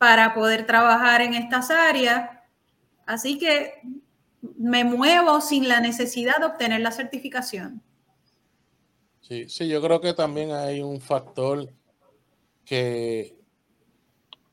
[0.03, 2.29] para poder trabajar en estas áreas
[3.05, 3.81] Así que
[4.57, 7.81] me muevo sin la necesidad de obtener la certificación.
[9.21, 11.71] Sí, sí, yo creo que también hay un factor
[12.65, 13.37] que,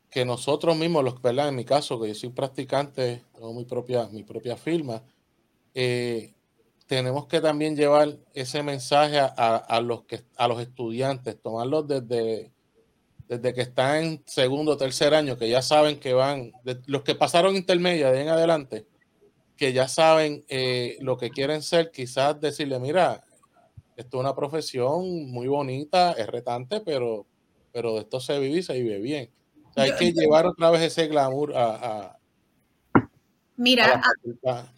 [0.08, 1.48] que nosotros mismos, los, ¿verdad?
[1.48, 5.02] en mi caso, que yo soy practicante, tengo mi propia, mi propia firma,
[5.74, 6.32] eh,
[6.86, 12.52] tenemos que también llevar ese mensaje a, los que, a los estudiantes, tomarlos desde,
[13.30, 16.50] desde que están en segundo o tercer año, que ya saben que van,
[16.86, 18.88] los que pasaron intermedia de en adelante,
[19.56, 23.22] que ya saben eh, lo que quieren ser, quizás decirle, mira,
[23.96, 27.24] esto es una profesión muy bonita, es retante, pero,
[27.70, 29.30] pero de esto se vive y se vive bien.
[29.76, 32.16] hay que llevar otra vez ese glamour a,
[33.56, 34.02] Mira,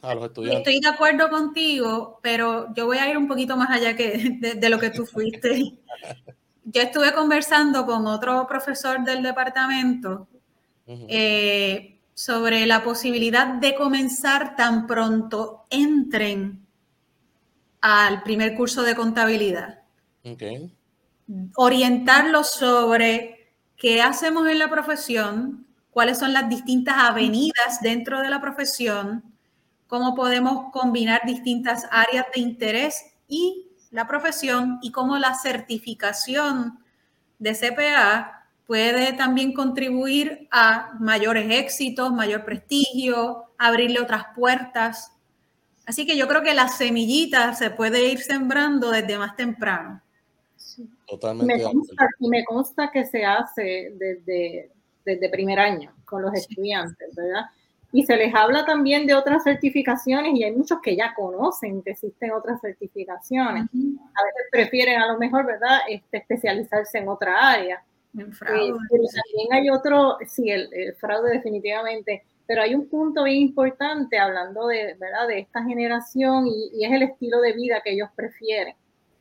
[0.03, 0.59] a, los estudiantes.
[0.59, 4.69] Estoy de acuerdo contigo, pero yo voy a ir un poquito más allá que de
[4.69, 5.79] lo que tú fuiste.
[6.65, 10.29] yo estuve conversando con otro profesor del departamento
[10.87, 16.67] eh, sobre la posibilidad de comenzar tan pronto entren
[17.81, 19.81] al primer curso de contabilidad.
[21.57, 28.41] Orientarlos sobre qué hacemos en la profesión, cuáles son las distintas avenidas dentro de la
[28.41, 29.25] profesión,
[29.89, 36.81] cómo podemos combinar distintas áreas de interés y la profesión y cómo la certificación
[37.39, 45.13] de CPA puede también contribuir a mayores éxitos, mayor prestigio, abrirle otras puertas.
[45.85, 50.01] Así que yo creo que la semillita se puede ir sembrando desde más temprano.
[51.07, 51.57] Totalmente.
[51.57, 54.71] Me consta, y me consta que se hace desde,
[55.05, 57.45] desde primer año con los estudiantes, ¿verdad?
[57.93, 61.91] Y se les habla también de otras certificaciones y hay muchos que ya conocen que
[61.91, 63.65] existen otras certificaciones.
[63.65, 67.85] A veces prefieren a lo mejor, ¿verdad?, este, especializarse en otra área.
[68.19, 74.19] Eh, pero también hay otro, sí, el, fraude definitivamente, pero hay un punto bien importante
[74.19, 75.29] hablando de, ¿verdad?
[75.29, 78.75] de esta generación y, es el estilo de vida que ellos prefieren.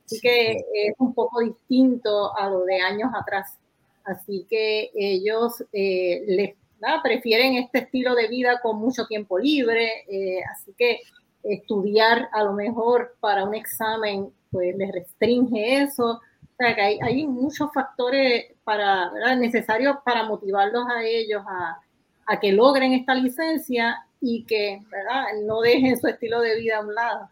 [0.05, 3.57] Así que es un poco distinto a lo de años atrás.
[4.03, 6.55] Así que ellos eh, les
[7.03, 11.01] prefieren este estilo de vida con mucho tiempo libre, eh, así que
[11.43, 16.05] estudiar a lo mejor para un examen pues les restringe eso.
[16.13, 22.93] O sea que hay, muchos factores para, necesarios para motivarlos a ellos a, que logren
[22.93, 25.25] esta licencia y que ¿verdad?
[25.43, 27.29] no dejen su estilo de vida a un lado.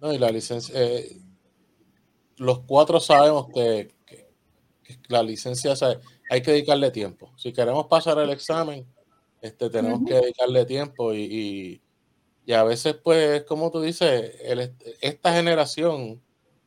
[0.00, 1.20] No, y la licencia, eh,
[2.38, 3.94] los cuatro sabemos que,
[5.08, 5.74] la licencia
[6.28, 7.32] hay que dedicarle tiempo.
[7.36, 8.86] Si queremos pasar el examen,
[9.40, 11.80] este, tenemos que dedicarle tiempo y,
[12.52, 14.32] a veces, pues, como tú dices,
[15.00, 16.22] esta generación,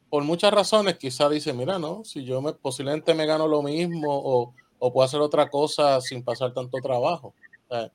[0.10, 4.08] por muchas razones, quizá dice, mira, no, si yo me, posiblemente me gano lo mismo
[4.10, 4.54] o,
[4.92, 7.34] puedo hacer otra cosa sin pasar tanto trabajo.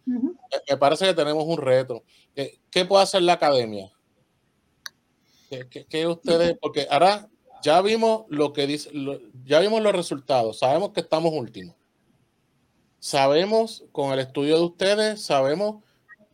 [0.06, 2.02] me, parece que tenemos un reto.
[2.70, 3.90] ¿Qué, puede hacer la academia?
[5.88, 6.56] ¿Qué, ustedes?
[6.60, 7.28] Porque ahora
[7.64, 8.90] ya vimos lo que dice,
[9.46, 11.74] ya vimos los resultados, sabemos que estamos últimos.
[12.98, 15.82] Sabemos con el estudio de ustedes, sabemos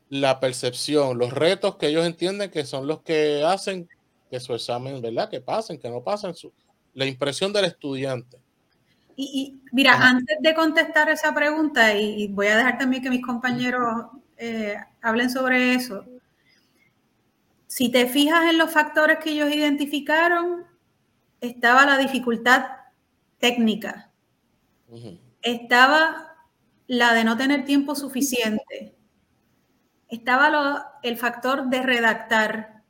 [0.09, 3.89] la percepción, los retos que ellos entienden que son los que hacen
[4.29, 5.31] que su examen, ¿verdad?
[5.31, 6.53] Que pasen, que no pasen, su,
[6.95, 8.39] la impresión del estudiante.
[9.15, 14.07] Y, mira, antes de contestar esa pregunta, y, voy a dejar también que mis compañeros
[14.37, 16.05] eh, hablen sobre eso,
[17.69, 20.70] si te fijas en los factores que ellos identificaron,
[21.41, 22.67] estaba la dificultad
[23.39, 24.11] técnica,
[25.43, 26.37] estaba
[26.87, 28.95] la de no tener tiempo suficiente,
[30.09, 32.83] estaba el factor de redactar,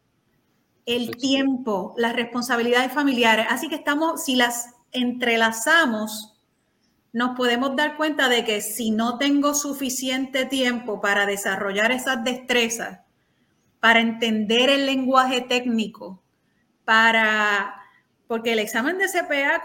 [0.87, 3.47] el tiempo, las responsabilidades familiares.
[3.51, 6.41] Así que estamos, si las entrelazamos,
[7.13, 13.01] nos podemos dar cuenta de que si no tengo suficiente tiempo para desarrollar esas destrezas,
[13.81, 16.23] para entender el lenguaje técnico,
[16.85, 17.80] para
[18.31, 19.61] porque el examen de CPA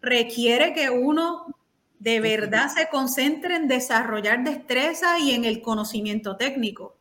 [0.00, 1.52] requiere que uno
[1.98, 6.96] de verdad se concentre en desarrollar destreza y en el conocimiento técnico.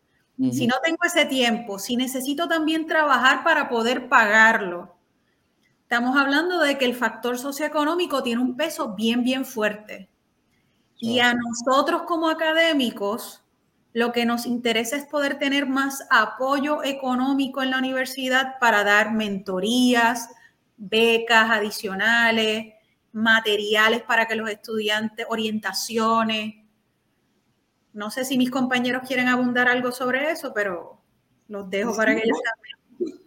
[0.51, 4.95] Si no tengo ese tiempo, si necesito también trabajar para poder pagarlo,
[5.83, 10.09] estamos hablando de que el factor socioeconómico tiene un peso bien, bien fuerte.
[10.97, 13.44] Y a nosotros como académicos,
[13.95, 19.13] lo que nos interesa es poder tener más apoyo económico en la universidad para dar
[19.13, 20.27] mentorías,
[20.75, 22.73] becas adicionales,
[23.13, 26.55] materiales para que los estudiantes, orientaciones.
[27.93, 31.01] No sé si mis compañeros quieren abundar algo sobre eso, pero
[31.47, 33.21] los dejo para que ellos también.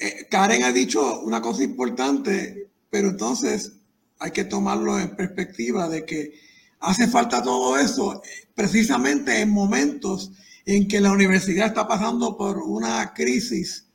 [0.00, 3.78] Eh, Karen ha dicho una cosa importante, pero entonces
[4.18, 6.47] hay que tomarlo en perspectiva de que
[6.80, 8.22] hace falta todo eso
[8.54, 10.30] precisamente en momentos
[10.64, 13.86] en que la universidad está pasando por una crisis,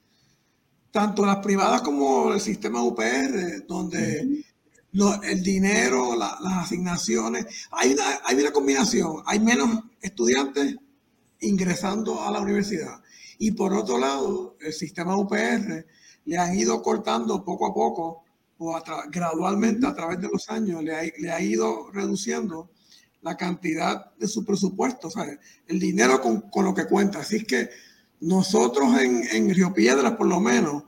[0.92, 4.44] tanto las privadas como el sistema UPR, donde
[5.24, 10.78] el dinero, las asignaciones, hay una, hay una combinación, hay menos estudiantes
[11.42, 13.02] ingresando a la universidad.
[13.38, 15.86] Y por otro lado, el sistema UPR
[16.26, 18.23] le han ido cortando poco a poco
[18.66, 22.70] o gradualmente a través de los años, le le ha ido reduciendo
[23.24, 25.12] la cantidad de su presupuesto, o
[25.68, 27.20] el dinero con, lo que cuenta.
[27.20, 27.70] Así es que
[28.20, 30.84] nosotros en, en Río Piedras, por lo menos,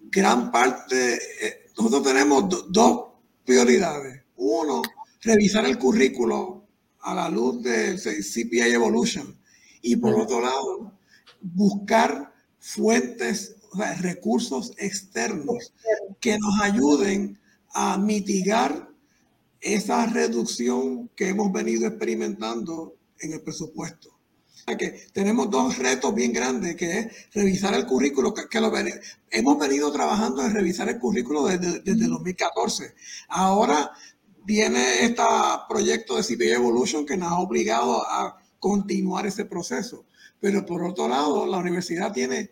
[0.00, 3.08] gran parte, eh, nosotros tenemos dos
[3.44, 4.22] prioridades.
[4.36, 4.82] Uno,
[5.22, 6.68] revisar el currículo
[7.00, 9.36] a la luz del CPA Evolution.
[9.82, 10.92] Y por otro lado,
[11.40, 13.56] buscar fuentes,
[14.00, 15.72] recursos externos
[16.20, 17.38] que nos ayuden
[17.74, 18.88] a mitigar
[19.60, 24.10] esa reducción que hemos venido experimentando en el presupuesto.
[24.78, 28.72] Que tenemos dos retos bien grandes, que es revisar el currículo, que, lo
[29.30, 32.94] hemos venido trabajando en revisar el currículo desde, desde 2014.
[33.28, 33.90] Ahora
[34.44, 35.22] viene este
[35.68, 40.04] proyecto de CPA Evolution que nos ha obligado a continuar ese proceso.
[40.40, 42.50] Pero por otro lado, la universidad tiene,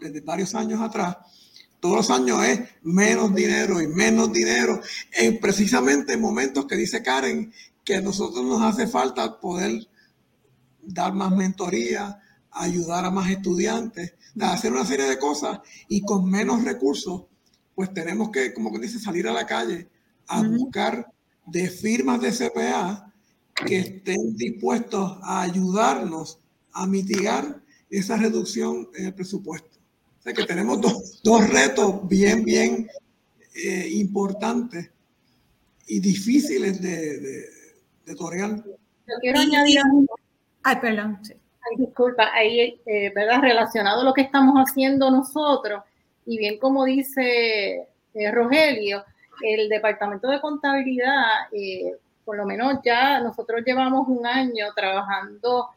[0.00, 1.16] desde varios años atrás,
[1.80, 4.80] todos los años es menos dinero y menos dinero,
[5.12, 7.52] en precisamente en momentos que dice Karen
[7.84, 9.88] que a nosotros nos hace falta poder
[10.82, 12.20] dar más mentoría,
[12.50, 17.24] ayudar a más estudiantes, hacer una serie de cosas y con menos recursos,
[17.74, 19.88] pues tenemos que, como que dice, salir a la calle
[20.26, 21.12] a buscar
[21.46, 23.12] de firmas de CPA
[23.54, 26.38] que estén dispuestos a ayudarnos
[26.72, 29.77] a mitigar esa reducción en el presupuesto
[30.34, 30.80] que tenemos
[31.22, 32.88] dos, retos bien, bien
[33.54, 34.90] eh, importantes
[35.86, 37.44] y difíciles de, de,
[38.06, 38.56] de torear.
[38.56, 39.80] Yo quiero añadir
[40.62, 41.18] Ay, perdón.
[41.22, 43.40] Ay, disculpa, ahí, eh, ¿verdad?
[43.40, 45.82] Relacionado a lo que estamos haciendo nosotros,
[46.26, 49.04] y bien como dice eh, Rogelio,
[49.42, 51.48] el Departamento de Contabilidad,
[52.24, 55.68] por lo menos ya nosotros llevamos un año trabajando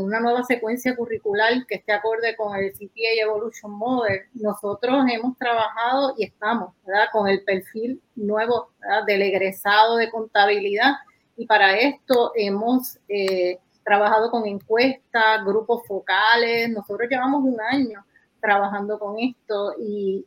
[0.00, 4.22] una nueva secuencia curricular que esté acorde con el CPA Evolution Model.
[4.34, 6.74] Nosotros hemos trabajado y estamos
[7.12, 8.70] con el perfil nuevo
[9.06, 10.94] del egresado de contabilidad
[11.36, 16.68] y para esto hemos eh, trabajado con encuestas, grupos focales.
[16.68, 18.04] Nosotros llevamos un año
[18.40, 20.26] trabajando con esto y,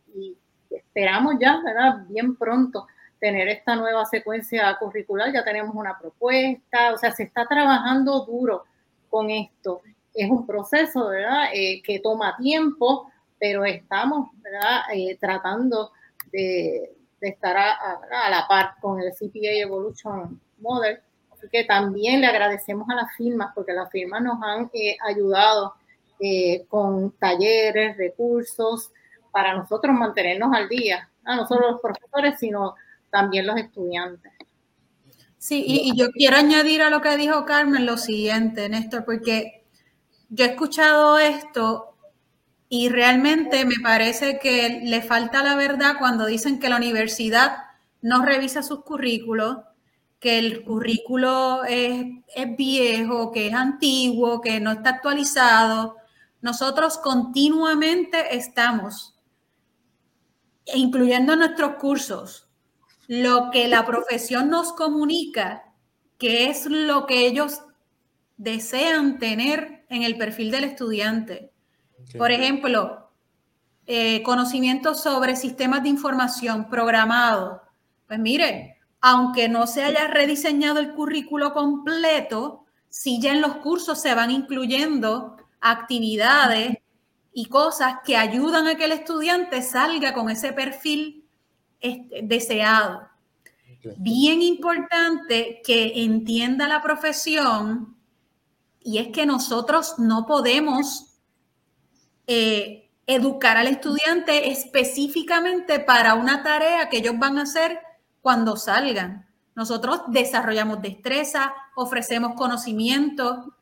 [0.70, 2.06] esperamos ya, ¿verdad?
[2.08, 2.88] Bien pronto
[3.20, 5.32] tener esta nueva secuencia curricular.
[5.32, 8.64] Ya tenemos una propuesta, o sea, se está trabajando duro
[9.14, 9.84] con esto.
[10.12, 11.14] Es un proceso.
[11.14, 14.30] Eh, que toma tiempo, pero estamos.
[14.92, 15.92] Eh, tratando
[16.32, 21.00] de, estar a, la par con el CPA Evolution Model.
[21.32, 25.76] Así también le agradecemos a las firmas, porque las firmas nos han eh, ayudado
[26.70, 28.92] con talleres, recursos,
[29.30, 32.76] para nosotros mantenernos al día, no solo los profesores, sino
[33.10, 34.33] también los estudiantes.
[35.44, 39.66] Sí, y, y, yo quiero añadir a lo que dijo Carmen lo siguiente, Néstor, porque
[40.30, 41.98] yo he escuchado esto
[42.70, 47.58] y realmente me parece que le falta la verdad cuando dicen que la universidad
[48.02, 49.58] no revisa sus currículos,
[50.22, 55.98] que el currículo es, es viejo, que es antiguo, que no está actualizado.
[56.40, 59.20] Nosotros continuamente estamos,
[60.74, 62.43] incluyendo nuestros cursos,
[63.08, 65.64] lo que la profesión nos comunica,
[66.18, 67.62] que es lo que ellos
[68.38, 71.52] desean tener en el perfil del estudiante.
[72.18, 73.12] Por ejemplo,
[73.86, 77.62] eh, conocimientos sobre sistemas de información programados.
[78.08, 84.02] Pues mire, aunque no se haya rediseñado el currículo completo, sí ya en los cursos
[84.02, 86.78] se van incluyendo actividades
[87.34, 91.23] y cosas que ayudan a que el estudiante salga con ese perfil
[91.84, 93.08] este, deseado.
[93.98, 97.98] Bien importante que entienda la profesión
[98.80, 101.18] y es que nosotros no podemos
[102.26, 107.78] eh, educar al estudiante específicamente para una tarea que ellos van a hacer
[108.22, 109.28] cuando salgan.
[109.54, 113.54] Nosotros desarrollamos destreza, ofrecemos conocimiento,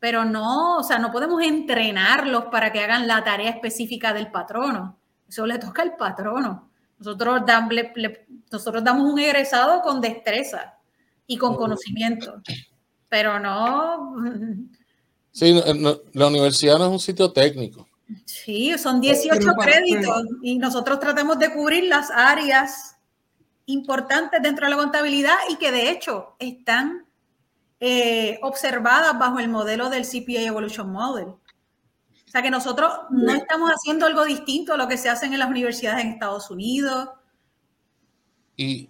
[0.00, 4.98] pero no, o sea, no podemos entrenarlos para que hagan la tarea específica del patrono.
[5.28, 6.71] Eso le toca al patrono.
[7.04, 7.42] Nosotros,
[8.50, 10.78] nosotros damos un egresado con destreza
[11.26, 12.40] y con conocimiento,
[13.08, 14.14] pero no...
[15.32, 15.60] Sí,
[16.12, 17.88] la universidad no es un sitio técnico.
[18.24, 22.96] Sí, son 18 créditos y nosotros tratamos de cubrir las áreas
[23.66, 27.06] importantes dentro de la contabilidad y que de hecho están
[27.80, 31.28] eh, observadas bajo el modelo del CPA Evolution Model.
[32.32, 35.38] O sea que nosotros no estamos haciendo algo distinto a lo que se hace en
[35.38, 37.10] las universidades en Estados Unidos.
[38.56, 38.88] Y,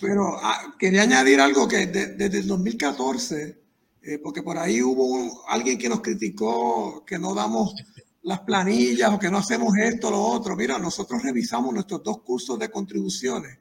[0.00, 3.60] Pero ah, quería añadir algo que desde el 2014,
[4.00, 7.74] eh, porque por ahí hubo alguien que nos criticó que no damos
[8.22, 10.54] las planillas o que no hacemos esto o lo otro.
[10.54, 13.58] Mira, nosotros revisamos nuestros dos cursos de contribuciones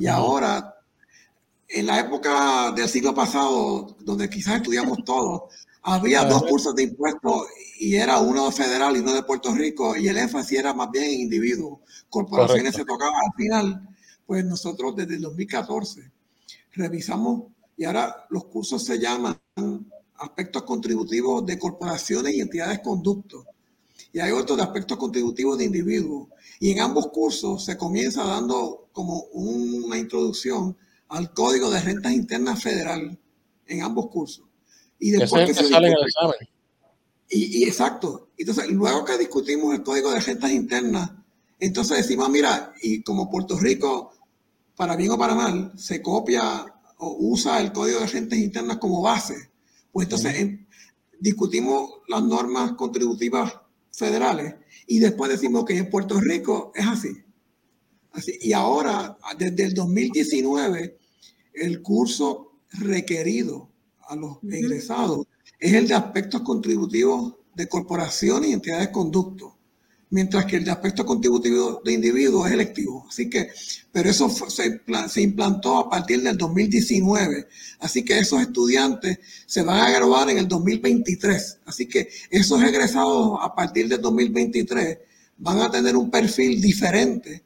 [0.00, 0.76] y ahora,
[1.68, 5.42] en la época del siglo pasado, donde quizás estudiamos todos,
[5.82, 7.48] había dos cursos de impuestos
[7.82, 11.04] y era uno federal y uno de Puerto Rico y el énfasis era más bien
[11.04, 11.80] en individuos.
[12.08, 13.88] Corporaciones se tocaban al final.
[14.24, 16.12] Pues nosotros desde el 2014
[16.74, 19.36] revisamos y ahora los cursos se llaman
[20.14, 23.46] aspectos contributivos de corporaciones y entidades conductos
[24.12, 26.28] y hay otros de aspectos contributivos de individuos.
[26.60, 30.76] Y en ambos cursos se comienza dando como una introducción
[31.08, 33.18] al Código de Rentas Internas Federal
[33.66, 34.44] en ambos cursos.
[35.00, 36.51] Y después que, se sale el examen.
[37.34, 38.28] Y, exacto.
[38.36, 41.12] Entonces, luego que discutimos el Código de Rentas Internas,
[41.58, 44.12] entonces decimos, mira, y como Puerto Rico,
[44.76, 46.66] para bien o para mal, se copia
[46.98, 49.50] o usa el Código de Rentas Internas como base,
[49.90, 50.58] pues entonces
[51.20, 53.52] discutimos las normas contributivas
[53.92, 54.54] federales
[54.86, 57.16] y después decimos que en Puerto Rico es así.
[58.12, 58.38] así.
[58.42, 60.98] Y ahora, desde el 2019,
[61.54, 63.70] el curso requerido
[64.08, 65.26] a los egresados
[65.62, 69.56] es el de aspectos contributivos de corporaciones y entidades de conducto
[70.12, 73.06] mientras que el de aspecto contributivo de individuos es electivo.
[73.08, 73.48] Así que,
[73.90, 77.48] pero eso se, implantó a partir del 2019.
[77.80, 81.60] Así que esos estudiantes se van a graduar en el 2023.
[81.64, 84.98] Así que esos egresados a partir del 2023
[85.38, 87.42] van a tener un perfil diferente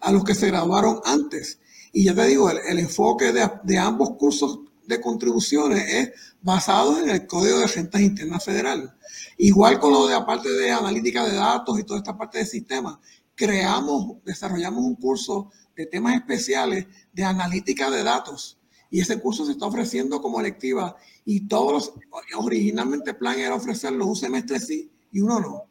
[0.00, 1.58] a los que se graduaron antes.
[1.92, 6.12] Y ya te digo, el, enfoque de ambos cursos de contribuciones es
[6.42, 8.96] basado en el Código de Rentas Internas Federal.
[9.38, 12.98] Igual con lo de aparte de analítica de datos y toda esta parte de sistemas,
[13.34, 18.58] creamos, desarrollamos un curso de temas especiales de analítica de datos.
[18.90, 21.92] Y ese curso se está ofreciendo como electiva y todos,
[22.36, 25.62] originalmente el plan era ofrecerlo un semestre sí y uno no.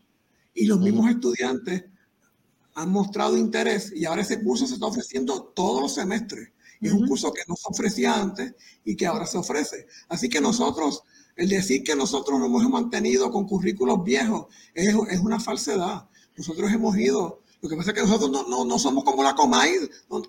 [0.53, 1.86] Y los mismos estudiantes
[2.76, 6.49] han mostrado interés y ahora ese curso se está ofreciendo todos los semestres.
[6.82, 8.53] Es un curso que no se ofrecía antes
[8.84, 9.88] y que ahora se ofrece.
[10.09, 11.03] Así que nosotros
[11.38, 16.07] El decir que nosotros nos hemos mantenido con currículos viejos es, es una falsedad.
[16.38, 19.34] Nosotros hemos ido lo que pasa es que nosotros no, no, no somos como la
[19.34, 19.71] Comay,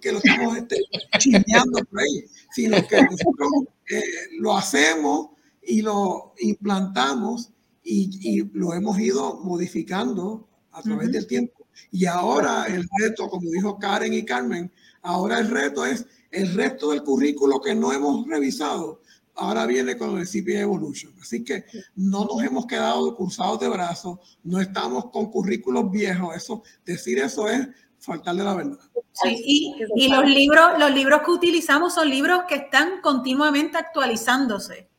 [0.00, 0.76] que lo estamos este,
[1.18, 3.50] chismeando por ahí, sino que nosotros
[3.90, 4.02] eh,
[4.38, 5.32] lo hacemos
[5.62, 7.50] y lo implantamos
[7.82, 11.66] y, y, lo hemos ido modificando a través del tiempo.
[11.90, 14.72] Y ahora el reto, como dijo Karen y Carmen,
[15.02, 16.06] ahora el reto es
[16.36, 19.00] el resto del currículo que no hemos revisado,
[19.34, 21.12] ahora viene con el CPA Evolution.
[21.20, 21.64] Así que
[21.94, 26.34] no nos hemos quedado cruzados de brazos, no estamos con currículos viejos.
[26.36, 27.68] Eso, decir eso es
[27.98, 28.78] faltarle la verdad.
[29.12, 34.90] Sí, y, y, los libros, los libros que utilizamos son libros que están continuamente actualizándose.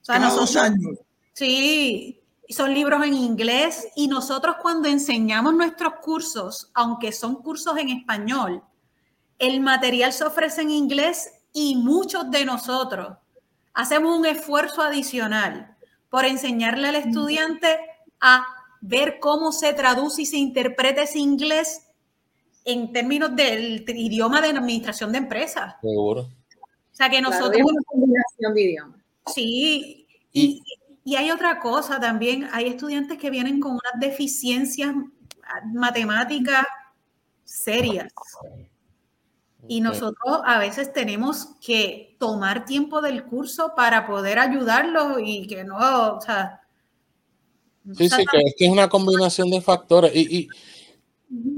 [0.00, 0.98] O sea, Cada nosotros, dos años.
[1.32, 7.90] Sí, son libros en inglés y nosotros cuando enseñamos nuestros cursos, aunque son cursos en
[7.90, 8.62] español,
[9.38, 13.16] el material se ofrece en inglés y muchos de nosotros
[13.74, 15.76] hacemos un esfuerzo adicional
[16.10, 17.78] por enseñarle al estudiante
[18.20, 18.44] a
[18.80, 21.86] ver cómo se traduce y se interpreta ese inglés
[22.64, 25.74] en términos del idioma de administración de empresas.
[25.80, 26.22] Seguro.
[26.22, 27.52] O sea que nosotros...
[27.52, 29.00] Claro, una combinación de idiomas.
[29.26, 30.62] Sí, y,
[31.04, 34.94] y hay otra cosa también, hay estudiantes que vienen con unas deficiencias
[35.72, 36.66] matemáticas
[37.44, 38.12] serias.
[39.68, 45.64] Y nosotros a veces tenemos que tomar tiempo del curso para poder ayudarlos y que
[45.64, 46.62] no, o sea...
[47.96, 50.14] Sí, sí, que es, que es una combinación de factores.
[50.14, 50.48] Y, y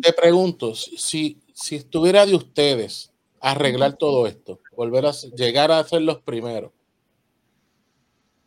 [0.01, 6.03] te pregunto, si, si estuviera de ustedes arreglar todo esto, volver a llegar a ser
[6.03, 6.73] los primeros.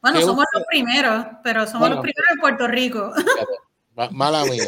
[0.01, 0.59] Bueno, somos usted?
[0.59, 3.13] los primeros, pero somos bueno, los primeros en Puerto Rico.
[4.11, 4.63] Mala mía.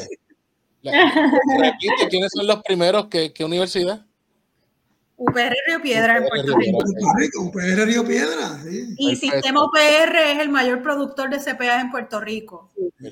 [1.59, 3.07] Repite, ¿quiénes son los primeros?
[3.07, 4.05] ¿Qué, qué universidad?
[5.17, 6.79] UPR Río Piedra en Puerto Rico.
[7.17, 7.41] Rico.
[7.43, 8.59] UPR Río Piedra.
[8.63, 8.95] Sí.
[8.97, 9.35] Y Perfecto.
[9.35, 12.71] Sistema UPR es el mayor productor de CPA en Puerto Rico.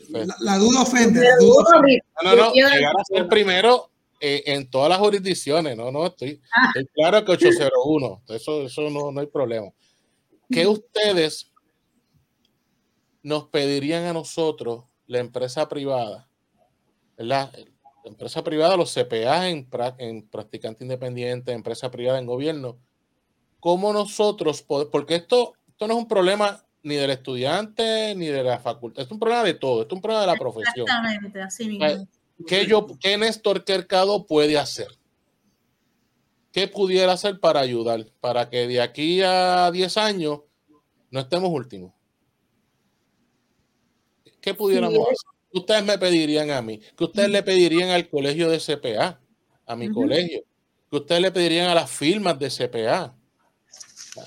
[0.09, 1.21] La, la, duda ofende.
[1.21, 2.03] La duda ofende.
[2.23, 2.53] No, no, no.
[2.53, 3.89] Llegar a ser primero
[4.19, 5.77] eh, en todas las jurisdicciones.
[5.77, 6.67] No, no, estoy, ah.
[6.67, 8.23] estoy claro que 801.
[8.29, 9.67] Eso, eso no, no hay problema.
[10.49, 11.51] ¿Qué ustedes
[13.23, 16.29] nos pedirían a nosotros, la empresa privada,
[17.17, 17.51] ¿verdad?
[18.05, 22.77] Empresa privada, los CPA en, en practicante independiente, empresa privada en gobierno,
[23.59, 28.59] ¿cómo nosotros, porque esto, esto no es un problema ni del estudiante ni de la
[28.59, 30.85] facultad, es un problema de todo, es un problema de la profesión.
[30.85, 32.07] Exactamente, así mismo.
[32.45, 34.87] ¿Qué, yo, qué Néstor Kercado puede hacer?
[36.51, 38.05] ¿Qué pudiera hacer para ayudar?
[38.19, 40.41] Para que de aquí a 10 años
[41.09, 41.93] no estemos últimos.
[44.41, 45.03] ¿Qué pudiéramos sí.
[45.03, 45.32] hacer?
[45.53, 46.79] ¿Qué ustedes me pedirían a mí?
[46.97, 49.19] ¿Qué ustedes le pedirían al colegio de CPA?
[49.67, 49.93] A mi uh -huh.
[49.93, 50.41] colegio.
[50.89, 53.15] ¿Qué ustedes le pedirían a las firmas de CPA?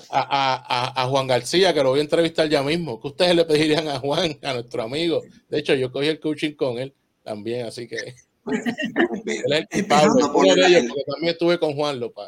[0.09, 3.01] A, a, a, Juan García, que lo voy a entrevistar ya mismo.
[3.01, 5.21] ¿Qué ustedes le pedirían a Juan, a nuestro amigo?
[5.49, 8.13] De hecho, yo cogí el coaching con él también, así que él
[8.45, 10.23] es el culpable.
[10.31, 12.27] Porque también estuve con Juan López,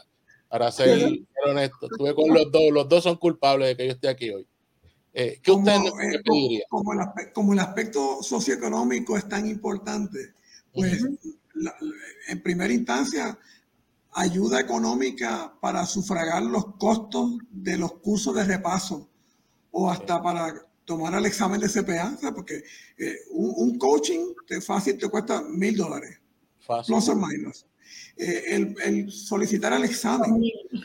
[0.50, 1.10] para ser
[1.46, 1.88] honesto.
[1.90, 4.46] Estuve con los dos, los dos son culpables de que yo esté aquí hoy.
[5.14, 10.34] Eh, ¿Qué usted como, eh, como, el aspecto, como, el aspecto, socioeconómico es tan importante,
[10.74, 11.38] pues uh -huh.
[11.56, 11.76] la,
[12.28, 13.38] en primera instancia,
[14.12, 19.10] ayuda económica para sufragar los costos de los cursos de repaso
[19.72, 20.54] o hasta para
[20.86, 22.34] tomar el examen de CPA, ¿sabes?
[22.36, 22.64] porque
[22.98, 26.20] eh, un, un, coaching te fácil te cuesta mil dólares,
[26.88, 27.68] plus o menos.
[28.18, 30.32] Eh, el, el, solicitar el examen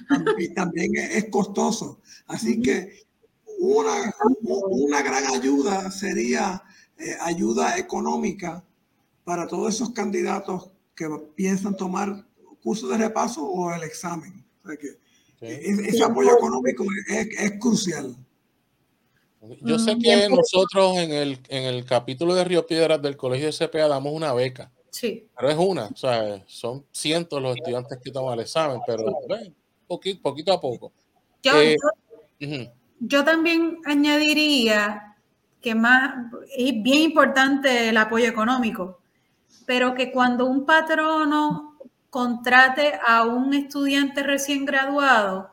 [0.08, 2.00] también, también es, costoso.
[2.26, 3.06] Así que
[3.64, 6.62] una, una gran ayuda sería
[6.98, 8.62] eh, ayuda económica
[9.24, 12.26] para todos esos candidatos que piensan tomar
[12.62, 14.44] cursos de repaso o el examen.
[14.62, 15.86] O sea que sí.
[15.88, 18.14] ese apoyo económico es, es, crucial.
[19.62, 23.52] Yo sé que nosotros en el, en el capítulo de Río Piedras del Colegio de
[23.52, 24.70] CPA damos una beca.
[24.90, 25.26] Sí.
[25.36, 29.52] Pero es una, o sea, son cientos los estudiantes que toman el examen, pero bueno,
[29.86, 30.92] poquito, poquito a poco.
[31.42, 31.76] Yo, eh,
[32.38, 32.72] yo, uh -huh
[33.06, 35.16] yo también añadiría
[35.60, 36.14] que más
[36.56, 39.00] es bien importante el apoyo económico,
[39.66, 41.78] pero que cuando un patrono
[42.08, 45.52] contrate a un estudiante recién graduado,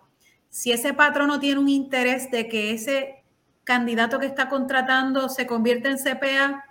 [0.50, 3.24] si ese patrono tiene un interés de que ese
[3.64, 6.64] candidato que está contratando se convierta en CPA,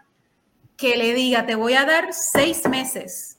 [0.76, 3.38] que le diga, te voy a dar seis meses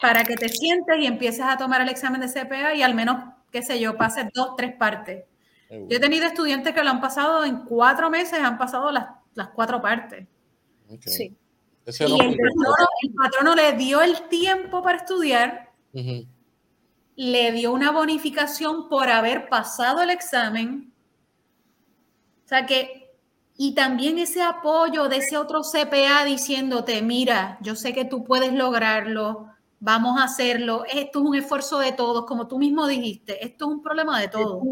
[0.00, 3.34] para que te sientes y empieces a tomar el examen de CPA y al menos,
[3.50, 5.24] qué sé yo, pases dos, tres partes
[5.88, 9.48] yo he tenido estudiantes que lo han pasado en cuatro meses, han pasado las, las
[9.48, 10.26] cuatro partes.
[10.86, 11.12] Okay.
[11.12, 11.36] Sí.
[11.86, 16.26] Ese y el patrono, el patrono, le dio el tiempo para estudiar, uh -huh.
[17.16, 20.92] le dio una bonificación por haber pasado el examen.
[22.44, 23.04] O sea que
[23.56, 28.52] Y también ese apoyo de ese otro CPA diciéndote, mira, yo sé que tú puedes
[28.52, 29.53] lograrlo,
[29.84, 33.70] vamos a hacerlo, esto es un esfuerzo de todos, como tú mismo dijiste, esto es
[33.70, 34.62] un problema de todos.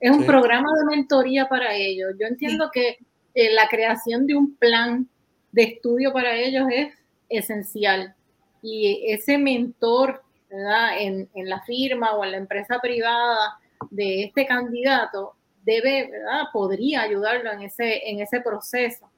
[0.00, 2.12] Es un programa de mentoría para ellos.
[2.18, 2.96] Yo entiendo que
[3.34, 5.06] eh, la creación de un plan
[5.52, 6.94] de estudio para ellos es
[7.28, 8.14] esencial.
[8.62, 11.00] Y ese mentor ¿verdad?
[11.00, 13.58] En, en la firma o en la empresa privada
[13.90, 16.44] de este candidato debe, ¿verdad?
[16.50, 19.10] Podría ayudarlo en ese, en ese proceso.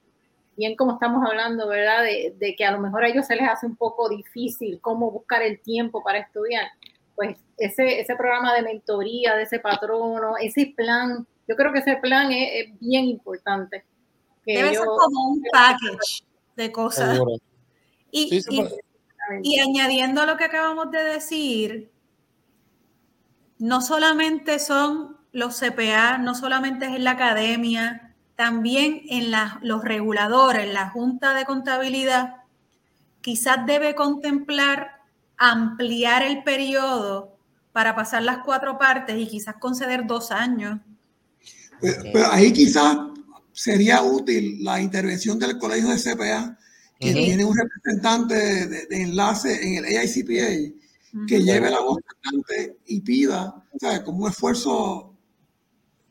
[0.57, 2.03] Bien como estamos hablando, ¿verdad?
[2.03, 5.11] De, de, que a lo mejor a ellos se les hace un poco difícil cómo
[5.11, 6.65] buscar el tiempo para estudiar.
[7.15, 11.97] Pues ese, ese programa de mentoría, de ese patrono, ese plan, yo creo que ese
[11.97, 13.85] plan es, es bien importante.
[14.45, 16.23] Debe ser como un package
[16.55, 17.19] de cosas.
[18.11, 18.67] Y, y,
[19.43, 21.91] y añadiendo a lo que acabamos de decir,
[23.59, 28.06] no solamente son los CPA, no solamente es en la academia,
[28.37, 32.35] también en la, los reguladores, la Junta de Contabilidad,
[33.19, 35.01] quizás debe contemplar
[35.37, 37.35] ampliar el periodo
[37.71, 40.79] para pasar las cuatro partes y quizás conceder dos años.
[41.81, 42.97] Pero, ahí quizás
[43.51, 46.57] sería útil la intervención del colegio de CPA,
[46.99, 48.35] que tiene un representante
[48.67, 54.25] de, enlace en el AICPA, que lleve la voz cantante y pida, o sea, como
[54.25, 55.15] un esfuerzo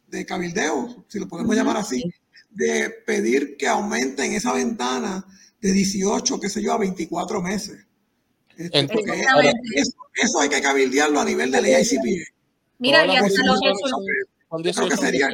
[0.09, 2.03] de cabildeo, si lo podemos llamar así,
[2.57, 5.24] de pedir que aumenten esa ventana
[5.61, 7.86] de 18, qué sé yo, a 24 meses.
[8.57, 8.88] Este,
[9.74, 12.32] eso, eso, hay que cabildearlo a nivel del AICPA.
[12.78, 13.61] Mira, y hasta los
[14.48, 15.28] Creo que sería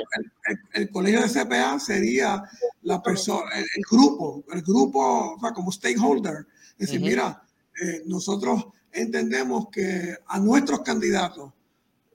[0.73, 2.43] el, colegio de CPA sería
[2.83, 6.47] la persona, el, grupo, el grupo, o sea, como stakeholder.
[6.79, 7.43] Es decir, mira,
[7.81, 11.53] eh, nosotros entendemos que a nuestros candidatos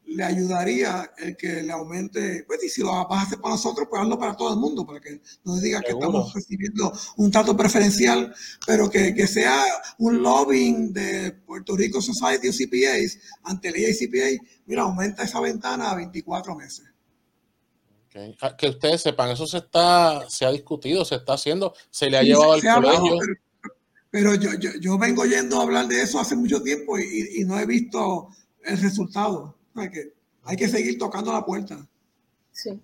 [0.08, 3.88] le ayudaría el que le aumente, pues y si lo vas a hacer para nosotros,
[3.90, 7.56] pues hazlo para todo el mundo, para que no diga que estamos recibiendo un trato
[7.58, 8.34] preferencial,
[8.66, 9.64] pero que, que, sea
[9.98, 15.92] un lobbying de Puerto Rico Society of CPAs ante el CPA, mira, aumenta esa ventana
[15.92, 16.86] a 24 meses.
[18.58, 22.24] Que ustedes sepan, eso se está, se ha discutido, se está haciendo, se le ha
[22.24, 23.18] llevado al colegio.
[24.10, 27.44] pero, yo, yo, yo, vengo yendo a hablar de eso hace mucho tiempo y, y
[27.44, 28.30] no he visto
[28.64, 29.58] el resultado.
[29.78, 30.14] Hay que,
[30.44, 31.88] hay que seguir tocando la puerta.
[32.52, 32.80] Sí.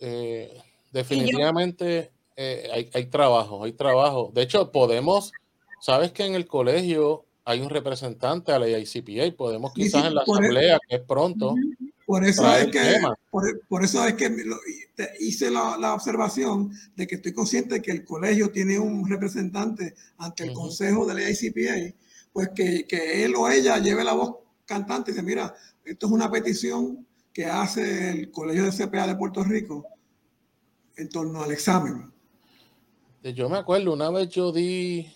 [0.00, 0.60] Eh,
[0.92, 4.30] definitivamente eh, hay, hay, trabajo, hay trabajo.
[4.34, 5.32] De hecho, podemos,
[5.80, 10.22] sabes que en el colegio hay un representante a la ICPA, podemos quizás en la
[10.22, 11.54] asamblea, que es pronto.
[12.06, 14.36] Por eso es que, por, eso es que
[15.20, 19.94] hice la, la, observación de que estoy consciente de que el colegio tiene un representante
[20.18, 21.96] ante el consejo de la ICPA,
[22.32, 24.36] pues que, que él o ella lleve la voz
[24.66, 25.54] cantante y dice, mira,
[25.84, 29.86] esto es una petición que hace el Colegio de CPA de Puerto Rico
[30.96, 32.12] en torno al examen.
[33.22, 35.06] Yo me acuerdo, una vez yo di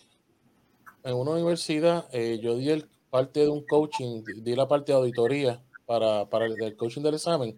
[1.02, 4.98] en una universidad, eh, yo di el parte de un coaching, di la parte de
[4.98, 7.56] auditoría para, para el, coaching del examen.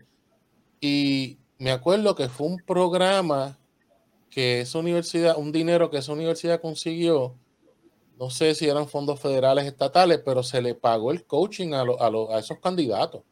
[0.81, 3.59] Y me acuerdo que fue un programa
[4.31, 7.35] que esa universidad, un dinero que esa universidad consiguió
[8.19, 12.39] no sé si eran fondos federales estatales, pero se le pagó el coaching a, a,
[12.39, 13.23] esos candidatos.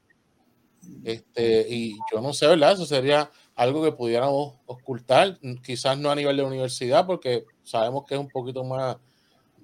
[1.02, 2.72] Este, y yo no sé, ¿verdad?
[2.72, 8.14] Eso sería algo que pudiéramos ocultar, quizás no a nivel de universidad, porque sabemos que
[8.14, 8.96] es un poquito más,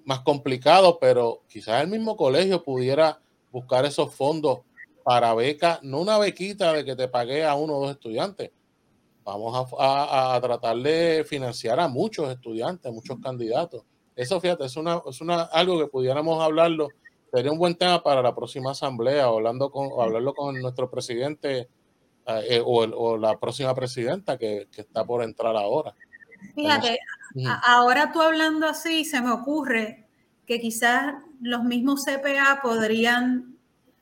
[0.04, 3.20] más complicado, pero quizás el mismo colegio pudiera
[3.52, 4.60] buscar esos fondos
[5.04, 8.50] para becas, no una bequita de que te pague a uno o dos estudiantes.
[9.22, 13.84] Vamos a, a tratar de financiar a muchos estudiantes, muchos candidatos
[14.16, 16.88] eso, fíjate, es, una, es una, algo que pudiéramos hablarlo.
[17.32, 21.68] Sería un buen tema para la próxima asamblea, hablando con, hablarlo con nuestro presidente
[22.26, 25.94] eh, o, la próxima presidenta que, está por entrar ahora.
[26.54, 26.98] Fíjate,
[27.64, 30.06] ahora tú hablando así, se me ocurre
[30.46, 33.56] que quizás los mismos CPA podrían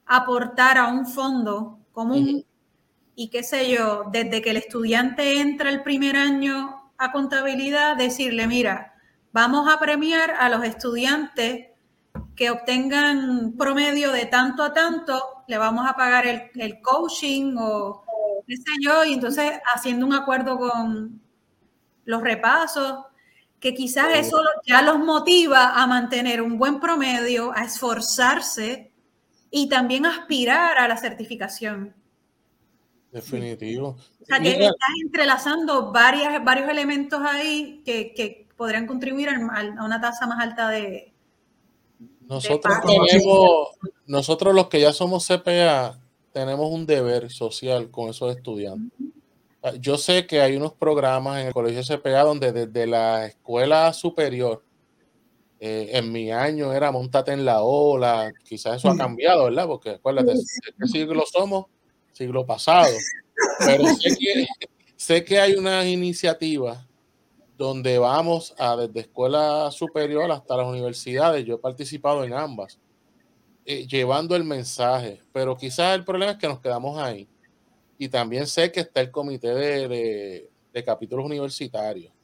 [0.07, 2.45] aportar a un fondo común
[3.15, 8.47] y qué sé yo, desde que el estudiante entra el primer año a contabilidad, decirle,
[8.47, 8.90] mira,
[9.33, 11.69] vamos a premiar a los estudiantes
[12.35, 18.05] que obtengan promedio de tanto a tanto, le vamos a pagar el, coaching o
[18.47, 21.21] qué sé yo, y entonces haciendo un acuerdo con
[22.05, 23.05] los repasos,
[23.61, 28.91] que quizás eso ya los motiva a mantener un buen promedio, a esforzarse
[29.51, 31.95] y también aspirar a la certificación.
[33.13, 33.99] Definitivo.
[34.21, 40.03] O sea, que estás entrelazando varias, varios elementos ahí que, que podrían contribuir a una
[40.03, 41.15] tasa más alta de...
[42.29, 43.69] Nosotros tenemos,
[44.07, 45.99] nosotros los que ya somos CPA,
[46.31, 49.01] tenemos un deber social con esos estudiantes.
[49.63, 53.95] Ah, yo sé que hay unos programas en el colegio CPA donde desde la escuela
[53.95, 54.63] superior,
[55.59, 59.67] eh, en mi año era montate en la ola, quizás eso ha cambiado, ¿verdad?
[59.69, 60.35] Porque acuérdate,
[60.79, 61.65] ¿qué siglo somos?
[62.13, 62.95] Siglo pasado.
[63.61, 64.47] Pero sé que,
[64.97, 66.90] sé que hay unas iniciativas
[67.61, 71.45] donde vamos a desde escuela superior hasta las universidades.
[71.45, 72.79] Yo he participado en ambas,
[73.67, 77.29] eh, llevando el mensaje, pero quizás el problema es que nos quedamos ahí.
[77.99, 82.15] Y también sé que está el comité de, de, capítulos universitarios,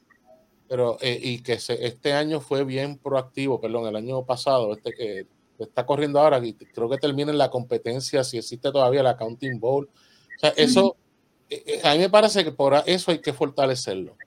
[0.67, 5.27] pero eh, y que este año fue bien proactivo, perdón, el año pasado, este que
[5.59, 9.59] está corriendo ahora, y creo que termina en la competencia, si existe todavía el Accounting
[9.59, 9.87] Bowl.
[9.87, 10.97] O sea, eso,
[11.47, 14.17] eh, a mí me parece que por eso hay que fortalecerlo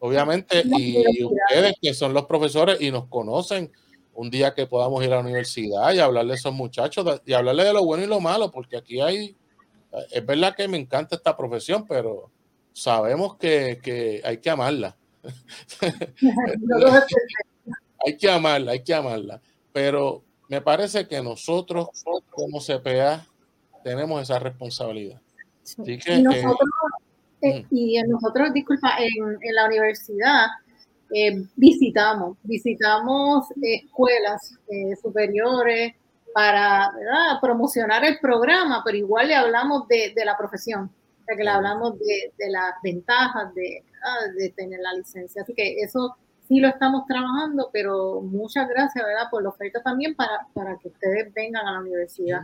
[0.00, 3.70] obviamente, y ustedes que son los profesores y nos conocen,
[4.12, 7.64] un día que podamos ir a la universidad y hablarle a esos muchachos y hablarle
[7.64, 9.36] de lo bueno y lo malo, porque aquí hay,
[10.10, 12.30] es verdad que me encanta esta profesión, pero
[12.72, 14.96] sabemos que, hay que amarla.
[18.06, 19.40] hay que amarla, hay que amarla.
[19.72, 21.88] Pero me parece que nosotros
[22.30, 23.26] como CPA
[23.84, 25.20] tenemos esa responsabilidad.
[25.62, 26.44] Así que, eh,
[27.70, 30.46] y nosotros, disculpa, en, la universidad
[31.12, 35.94] eh, visitamos, visitamos escuelas eh, superiores
[36.32, 36.90] para
[37.40, 41.98] promocionar el programa, pero igual le hablamos de, la profesión, o sea, que le hablamos
[41.98, 43.82] de, las ventajas de,
[44.38, 45.42] de tener la licencia.
[45.42, 46.16] Así que eso
[46.50, 49.30] sí lo estamos trabajando, pero muchas gracias, ¿verdad?
[49.30, 52.40] Por la oferta también para, para que ustedes vengan a la universidad.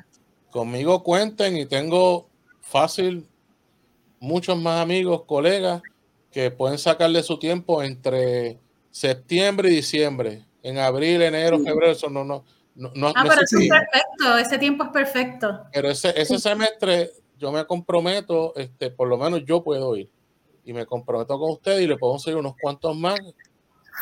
[0.50, 2.28] Conmigo cuenten y tengo
[2.60, 3.28] fácil
[4.20, 5.82] muchos más amigos, colegas,
[6.30, 8.58] que pueden sacarle su tiempo entre
[8.90, 10.44] septiembre y diciembre.
[10.62, 12.44] En abril, enero, febrero, eso no, no,
[12.74, 15.60] no, Ah, pero eso es perfecto, ese tiempo es perfecto.
[15.72, 20.10] Pero ese, ese semestre yo me comprometo, este, por lo menos yo puedo ir.
[20.64, 23.18] Y me comprometo con usted y le podemos seguir unos cuantos más.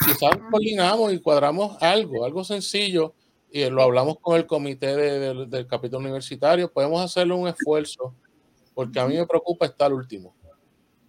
[0.04, 3.14] Quizás coordinamos y cuadramos algo, algo sencillo,
[3.52, 6.72] y lo hablamos con el comité del capítulo universitario.
[6.72, 8.14] Podemos hacerle un esfuerzo
[8.74, 10.34] porque a mí me preocupa estar último.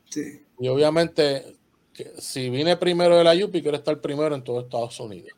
[0.09, 0.41] Sí.
[0.59, 1.57] Y obviamente,
[2.17, 5.31] si vine primero de la UPI, quiero estar primero en todo Estados Unidos.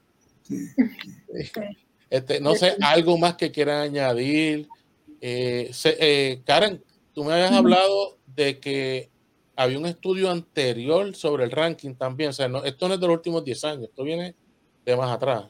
[0.44, 0.68] Sí.
[2.10, 4.70] Este, no sé, algo más que quieran añadir.
[5.20, 6.82] Eh, eh, Karen,
[7.14, 9.10] tú me habías hablado de que
[9.58, 12.30] había un estudio anterior sobre el ranking también.
[12.30, 14.36] O sea, no, esto no es de los últimos 10 años, esto viene
[14.86, 15.46] de más atrás.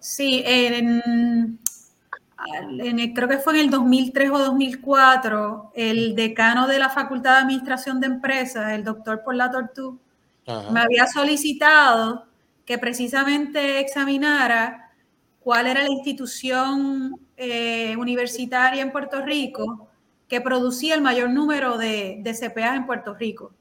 [0.00, 1.60] Sí, en,
[3.14, 8.00] creo que fue en el 2003 o 2004, el decano de la Facultad de Administración
[8.00, 9.98] de Empresas, el doctor Paula Tortú,
[10.72, 12.26] me había solicitado
[12.64, 14.90] que precisamente examinara
[15.40, 19.88] cuál era la institución eh, universitaria en Puerto Rico
[20.28, 23.52] que producía el mayor número de, de CPAs en Puerto Rico.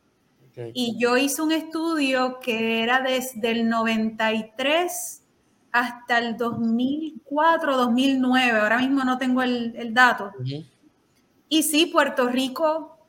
[0.74, 5.24] Y yo hice un estudio que era desde el 93
[5.72, 10.32] hasta el 2004, 2009, ahora mismo no tengo el, dato.
[11.48, 13.00] Y sí, Puerto Rico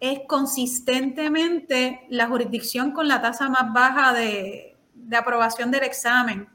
[0.00, 4.76] es consistentemente la jurisdicción con la tasa más baja de,
[5.16, 6.48] aprobación del examen,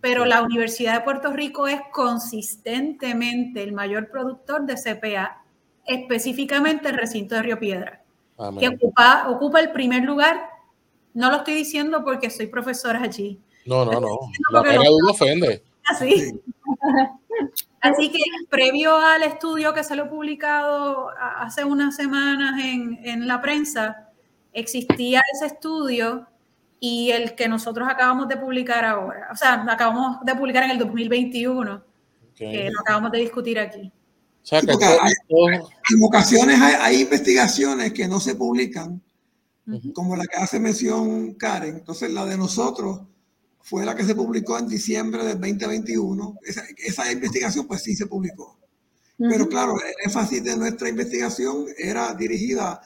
[0.00, 5.42] pero la Universidad de Puerto Rico es consistentemente el mayor productor de CPA,
[5.86, 8.02] específicamente el recinto de Río Piedra,
[8.58, 10.50] que ocupa, ocupa el primer lugar.
[11.14, 14.18] No lo estoy diciendo porque soy profesora allí, no, no, no.
[14.50, 15.62] La pena duda ofende.
[15.84, 16.32] Así.
[17.80, 23.42] Así que previo al estudio que se lo publicado hace unas semanas en, en, la
[23.42, 24.08] prensa,
[24.54, 26.26] existía ese estudio
[26.80, 29.28] y el que nosotros acabamos de publicar ahora.
[29.32, 31.82] O sea, acabamos de publicar en el 2021,
[32.34, 33.92] que lo acabamos de discutir aquí.
[34.44, 39.02] O sea, que en ocasiones hay, investigaciones que no se publican,
[39.94, 41.76] como la que hace mención Karen.
[41.76, 43.00] Entonces, la de nosotros
[43.64, 46.38] fue la que se publicó en diciembre del 2021.
[46.76, 48.58] Esa, investigación pues sí se publicó.
[49.16, 52.80] Pero claro, el énfasis de nuestra investigación era dirigida,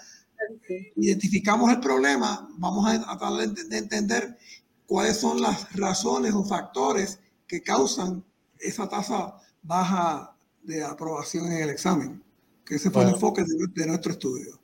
[0.97, 4.39] identificamos el problema, vamos a tratar de entender
[4.87, 8.25] cuáles son las razones o factores que causan
[8.61, 12.23] esa tasa baja de aprobación en el examen,
[12.65, 14.61] que ese fue el enfoque de, de, nuestro estudio.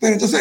[0.00, 0.40] Pero entonces,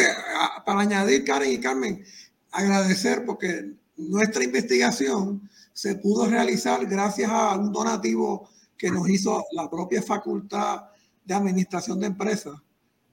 [0.66, 2.04] para añadir, Karen y Carmen,
[2.52, 3.76] agradecer porque
[4.10, 10.86] nuestra investigación se pudo realizar gracias a un donativo que nos hizo la propia Facultad
[11.24, 12.56] de Administración de Empresas,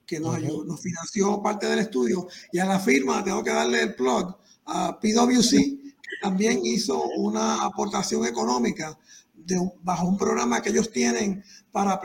[0.07, 3.82] que nos, ayudó, nos financió parte del estudio, y a la firma, tengo que darle
[3.82, 4.34] el plug,
[4.64, 8.99] a PwC, que también hizo una aportación económica
[9.34, 12.01] de, bajo un programa que ellos tienen para,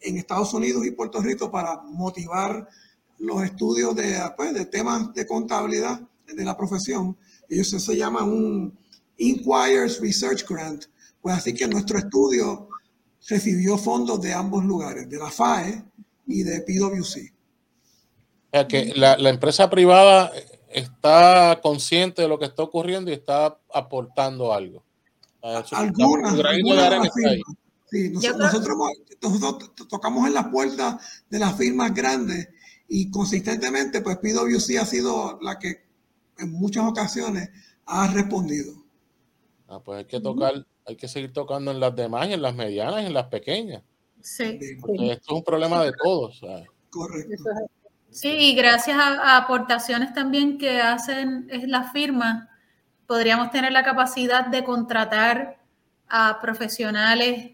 [0.00, 2.68] en Estados Unidos y Puerto Rico para motivar
[3.18, 7.16] los estudios de, pues, de temas de contabilidad de la profesión.
[7.48, 8.78] Ellos se llaman un
[9.16, 10.84] Inquires Research Grant.
[11.20, 12.68] Pues así que nuestro estudio
[13.28, 15.84] recibió fondos de ambos lugares, de la FAE
[16.26, 17.32] y de PwC.
[18.68, 20.32] que la, la empresa privada
[20.70, 24.84] está consciente de lo que está ocurriendo y está aportando algo.
[25.72, 26.34] Algunas,
[27.90, 28.76] Sí, nosotros,
[29.22, 32.50] nosotros, tocamos en las puertas de las firmas grandes
[32.86, 35.87] y consistentemente, pues PwC ha sido la que
[36.38, 37.50] en muchas ocasiones
[37.86, 38.74] ha respondido.
[39.68, 43.02] Ah, pues hay que tocar, hay que seguir tocando en las demás, en las medianas
[43.02, 43.82] y en las pequeñas.
[44.20, 44.58] Sí.
[44.80, 46.40] Porque esto es un problema de todos.
[46.90, 47.44] Correcto.
[48.10, 52.48] Sí, y gracias a, aportaciones también que hacen las firmas,
[53.06, 55.58] podríamos tener la capacidad de contratar
[56.08, 57.52] a profesionales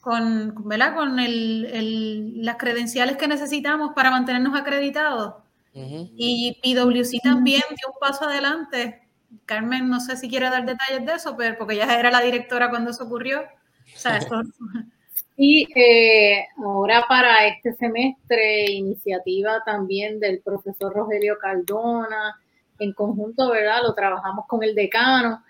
[0.00, 0.94] con, ¿verdad?
[0.94, 5.34] con el, las credenciales que necesitamos para mantenernos acreditados.
[5.74, 9.08] Y PwC también dio un paso adelante.
[9.44, 12.70] Carmen, no sé si quiere dar detalles de eso, pero porque ya era la directora
[12.70, 13.42] cuando eso ocurrió.
[15.36, 22.40] Y eh, ahora para este semestre, iniciativa también del profesor Rogelio Cardona,
[22.78, 23.82] en conjunto, ¿verdad?
[23.82, 25.42] Lo trabajamos con el decano,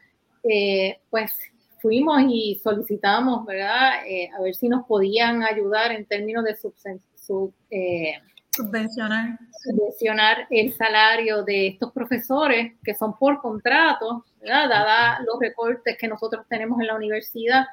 [0.42, 1.36] eh, pues
[1.82, 4.06] fuimos y solicitamos, ¿verdad?
[4.06, 6.56] Eh, a ver si nos podían ayudar en términos de
[8.56, 9.38] subvencionar.
[9.62, 14.68] subvencionar el salario de estos profesores que son por contrato, ¿verdad?
[14.68, 17.66] Dada los recortes que nosotros tenemos en la universidad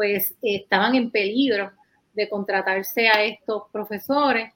[0.00, 1.72] pues estaban en peligro
[2.14, 4.50] de contratarse a estos profesores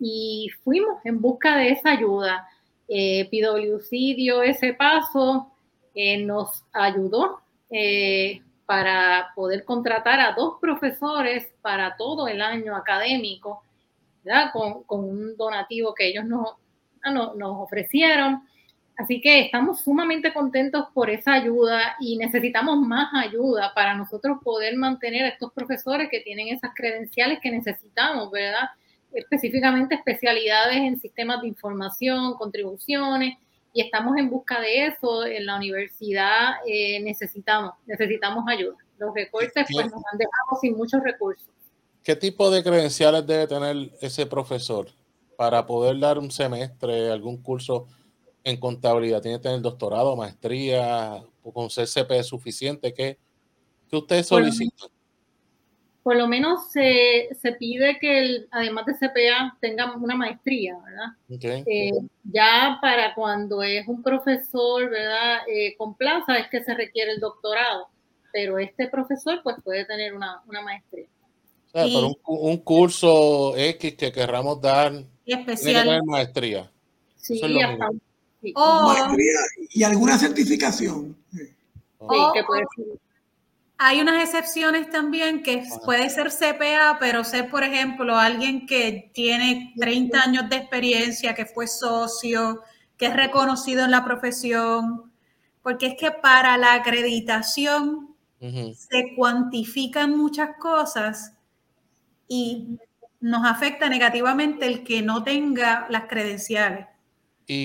[0.00, 2.48] y fuimos en busca de esa ayuda.
[2.88, 5.52] Eh, PwC dio ese paso,
[5.94, 7.40] eh, nos ayudó
[7.70, 13.62] eh, para poder contratar a dos profesores para todo el año académico,
[14.52, 16.54] Con, un donativo que ellos nos,
[17.12, 18.42] nos ofrecieron.
[18.96, 24.76] Así que estamos sumamente contentos por esa ayuda y necesitamos más ayuda para nosotros poder
[24.76, 28.70] mantener a estos profesores que tienen esas credenciales que necesitamos, ¿verdad?
[29.12, 33.38] Específicamente especialidades en sistemas de información, contribuciones,
[33.72, 35.24] y estamos en busca de eso.
[35.24, 38.76] En la universidad eh, necesitamos, necesitamos ayuda.
[38.98, 41.48] Los recortes pues, nos han dejado sin muchos recursos.
[42.02, 44.88] ¿Qué tipo de credenciales debe tener ese profesor
[45.36, 47.86] para poder dar un semestre, algún curso?
[48.48, 49.20] en contabilidad?
[49.20, 52.92] ¿Tiene que tener doctorado, maestría, o con CCP suficiente?
[52.94, 53.18] ¿Qué,
[53.88, 54.86] qué usted solicita?
[56.02, 61.64] Por lo menos se, se pide que el, además de CPA tenga una maestría, ¿verdad?
[61.66, 61.90] Eh,
[62.24, 65.40] ya para cuando es un profesor, ¿verdad?
[65.46, 67.88] Eh, con plaza es que se requiere el doctorado,
[68.32, 71.08] pero este profesor pues puede tener una, una maestría.
[71.72, 74.92] O un, un, curso X que querramos dar,
[75.24, 75.56] especial.
[75.56, 76.70] tiene que tener maestría.
[77.16, 77.88] Sí, hasta,
[79.70, 81.16] y alguna certificación.
[83.76, 89.74] hay unas excepciones también que puede ser CPA, pero ser, por ejemplo, alguien que tiene
[89.78, 92.62] 30 años de experiencia, que fue socio,
[92.96, 95.12] que es reconocido en la profesión,
[95.62, 101.32] porque es que para la acreditación se cuantifican muchas cosas
[102.28, 102.78] y
[103.20, 106.86] nos afecta negativamente el que no tenga las credenciales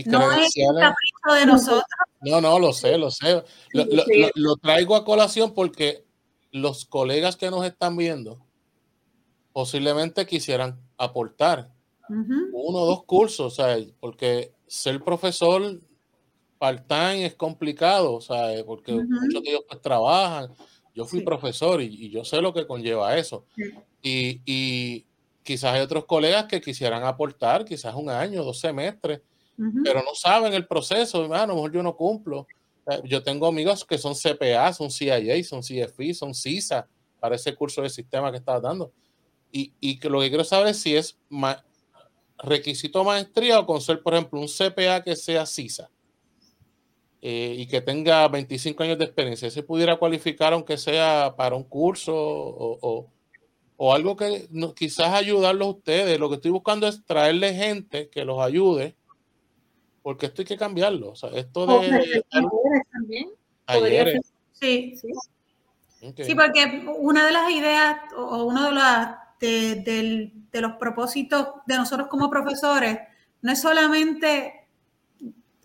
[0.06, 1.84] no es de nosotros.
[2.22, 3.44] No, no, lo sé, lo sé.
[4.36, 6.06] Lo, traigo a colación porque
[6.52, 8.46] los colegas que nos están viendo
[9.52, 11.72] posiblemente quisieran aportar
[12.10, 13.58] uno o dos cursos,
[14.00, 15.80] porque ser profesor
[16.58, 18.64] part-time es complicado, ¿sabes?
[18.64, 20.54] Porque muchos de ellos pues, trabajan.
[20.94, 23.46] Yo fui profesor y, yo sé lo que conlleva eso.
[24.02, 25.06] Y, y
[25.44, 29.22] quizás hay otros colegas que quisieran aportar, quizás un año, dos semestres,
[29.84, 32.48] pero no saben el proceso, a lo mejor yo no cumplo.
[32.88, 36.88] Eh, yo tengo amigos que son CPA, son CIA, son CFI, son CISA
[37.20, 38.92] para ese curso de sistema que estaba dando.
[39.52, 41.18] Y, y que lo que quiero saber es si es
[42.40, 45.90] requisito maestría o con ser, por ejemplo, un CPA que sea CISA
[47.26, 49.50] eh, y que tenga 25 años de experiencia.
[49.50, 53.08] ¿Se pudiera cualificar aunque sea para un curso o,
[53.78, 56.20] o, algo que quizás ayudarlos a ustedes?
[56.20, 58.98] Lo que estoy buscando es traerle gente que los ayude
[60.02, 61.12] porque esto hay que cambiarlo.
[61.12, 62.26] O sea, esto de.
[62.92, 63.32] también.
[64.52, 64.94] Sí.
[64.98, 66.16] Sí.
[66.26, 71.78] sí, porque una de las ideas o uno de, las, de, de, los propósitos de
[71.78, 73.00] nosotros como profesores
[73.42, 74.63] no es solamente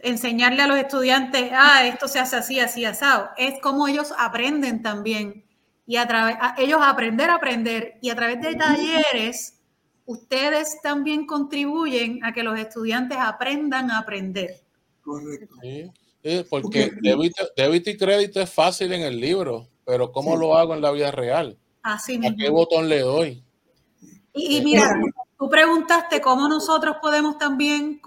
[0.01, 4.83] enseñarle a los estudiantes, ah, esto se hace así, así, asado, es como ellos aprenden
[4.83, 5.45] también
[5.87, 9.59] y a través, ellos aprender a aprender y a través de talleres
[10.05, 14.61] ustedes también contribuyen a que los estudiantes aprendan a aprender.
[15.03, 15.55] Correcto.
[15.63, 20.83] Sí, porque débito, y crédito es fácil en el libro, pero ¿cómo lo hago en
[20.83, 21.59] la vida real?
[21.83, 23.43] Así ¿A qué botón le doy?
[24.35, 24.91] Y, mira,
[25.39, 28.01] tú preguntaste cómo nosotros podemos también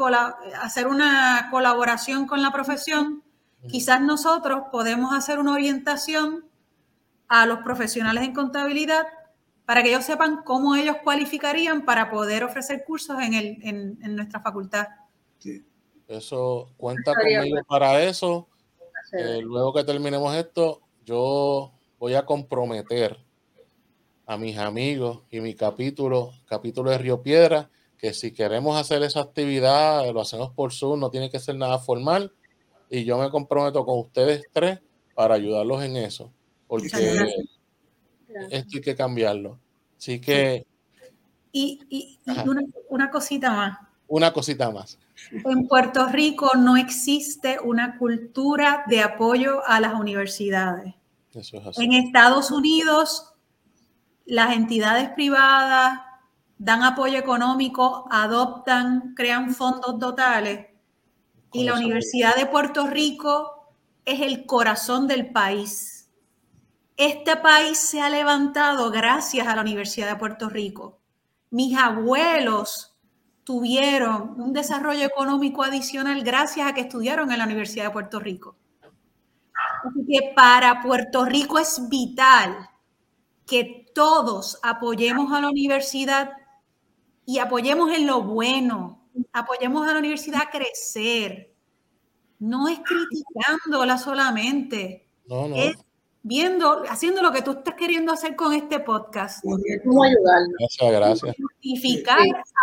[0.61, 3.23] hacer una colaboración con la profesión.
[3.67, 6.45] Quizás nosotros podemos hacer una orientación
[7.27, 9.07] a los profesionales en contabilidad
[9.65, 14.41] para que ellos sepan cómo ellos cualificarían para poder ofrecer cursos en, el, en, nuestra
[14.41, 14.87] facultad.
[16.07, 18.49] Eso cuenta conmigo para eso.
[19.13, 23.17] Eh, luego que terminemos esto, yo voy a comprometer
[24.25, 29.21] a mis amigos y mi capítulo, capítulo de Río Piedra, que si queremos hacer esa
[29.21, 32.33] actividad, lo hacemos por Zoom, no tiene que ser nada formal.
[32.89, 34.79] Y yo me comprometo con ustedes tres
[35.13, 36.31] para ayudarlos en eso,
[36.67, 36.87] porque
[38.49, 39.59] esto hay que cambiarlo.
[39.97, 40.65] Así que...
[41.51, 43.77] Y, una, una cosita más.
[44.07, 44.97] Una cosita más.
[45.31, 50.95] En Puerto Rico no existe una cultura de apoyo a las universidades.
[51.33, 51.83] Eso es así.
[51.83, 53.30] En Estados Unidos
[54.31, 55.99] las entidades privadas
[56.57, 60.67] dan apoyo económico, adoptan, crean fondos totales
[61.51, 63.73] y la Universidad de Puerto Rico
[64.05, 66.09] es el corazón del país.
[66.95, 71.01] Este país se ha levantado gracias a la Universidad de Puerto Rico.
[71.49, 72.97] Mis abuelos
[73.43, 78.55] tuvieron un desarrollo económico adicional gracias a que estudiaron en la Universidad de Puerto Rico.
[79.83, 82.69] Así que para Puerto Rico es vital
[83.45, 86.31] que todos apoyemos a la universidad
[87.25, 91.53] y apoyemos en lo bueno, apoyemos a la universidad a crecer.
[92.39, 95.55] No es criticándola solamente, no, no.
[95.55, 95.77] es
[96.23, 99.43] viendo, haciendo lo que tú estás queriendo hacer con este podcast.
[99.43, 100.55] ¿Cómo ayudarnos?
[100.59, 101.35] Gracias, gracias.
[101.61, 102.19] Identificar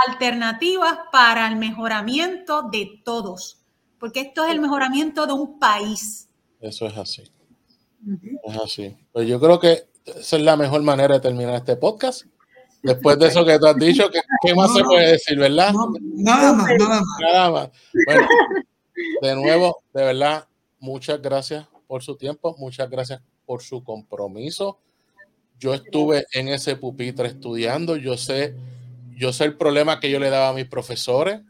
[0.09, 3.65] alternativas para el mejoramiento de todos,
[3.99, 6.29] porque esto es el mejoramiento de un país.
[6.61, 7.23] Eso es así.
[8.45, 8.97] Es así.
[9.13, 12.25] Pues yo creo que esa es la mejor manera de terminar este podcast.
[12.83, 14.09] Después de eso que tú has dicho,
[14.43, 15.73] ¿qué, más se puede decir, verdad?
[16.01, 17.05] nada más, nada más.
[17.21, 17.71] Nada más.
[18.07, 18.29] Bueno,
[19.23, 20.47] de nuevo, de verdad,
[20.79, 24.79] muchas gracias por su tiempo, muchas gracias por su compromiso.
[25.59, 28.55] Yo estuve en ese pupitre estudiando, yo sé,
[29.17, 31.41] yo sé el problema que yo le daba a mis profesores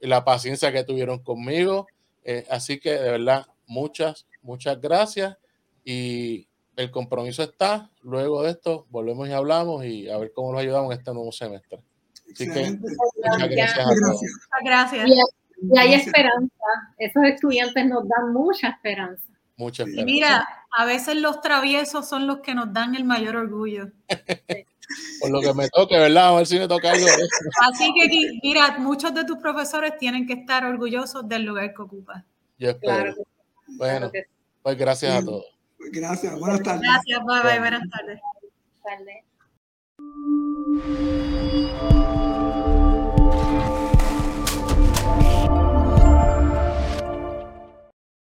[0.00, 1.86] y la paciencia que tuvieron conmigo.
[2.24, 5.38] Eh, así que de verdad, muchas, muchas gracias
[5.84, 6.47] y
[6.78, 7.90] el compromiso está.
[8.02, 11.32] Luego de esto, volvemos y hablamos y a ver cómo nos ayudamos en este nuevo
[11.32, 11.80] semestre.
[12.32, 14.20] Así que muchas gracias a todos.
[14.64, 15.08] Gracias.
[15.60, 16.54] Y hay esperanza.
[16.96, 19.26] Esos estudiantes nos dan mucha esperanza.
[19.56, 20.08] Mucha esperanza.
[20.08, 23.88] Y mira, a veces los traviesos son los que nos dan el mayor orgullo.
[25.20, 26.28] Por lo que me toque, ¿verdad?
[26.28, 27.06] A ver si me toca algo.
[27.68, 32.24] Así que, mira, muchos de tus profesores tienen que estar orgullosos del lugar que ocupas.
[32.56, 33.14] Yo espero.
[33.66, 34.12] bueno,
[34.62, 35.57] pues gracias a todos.
[35.78, 36.82] Gracias, buenas tardes.
[36.82, 38.20] Gracias, bye bye, buenas tardes.
[38.82, 39.24] Buenas tardes.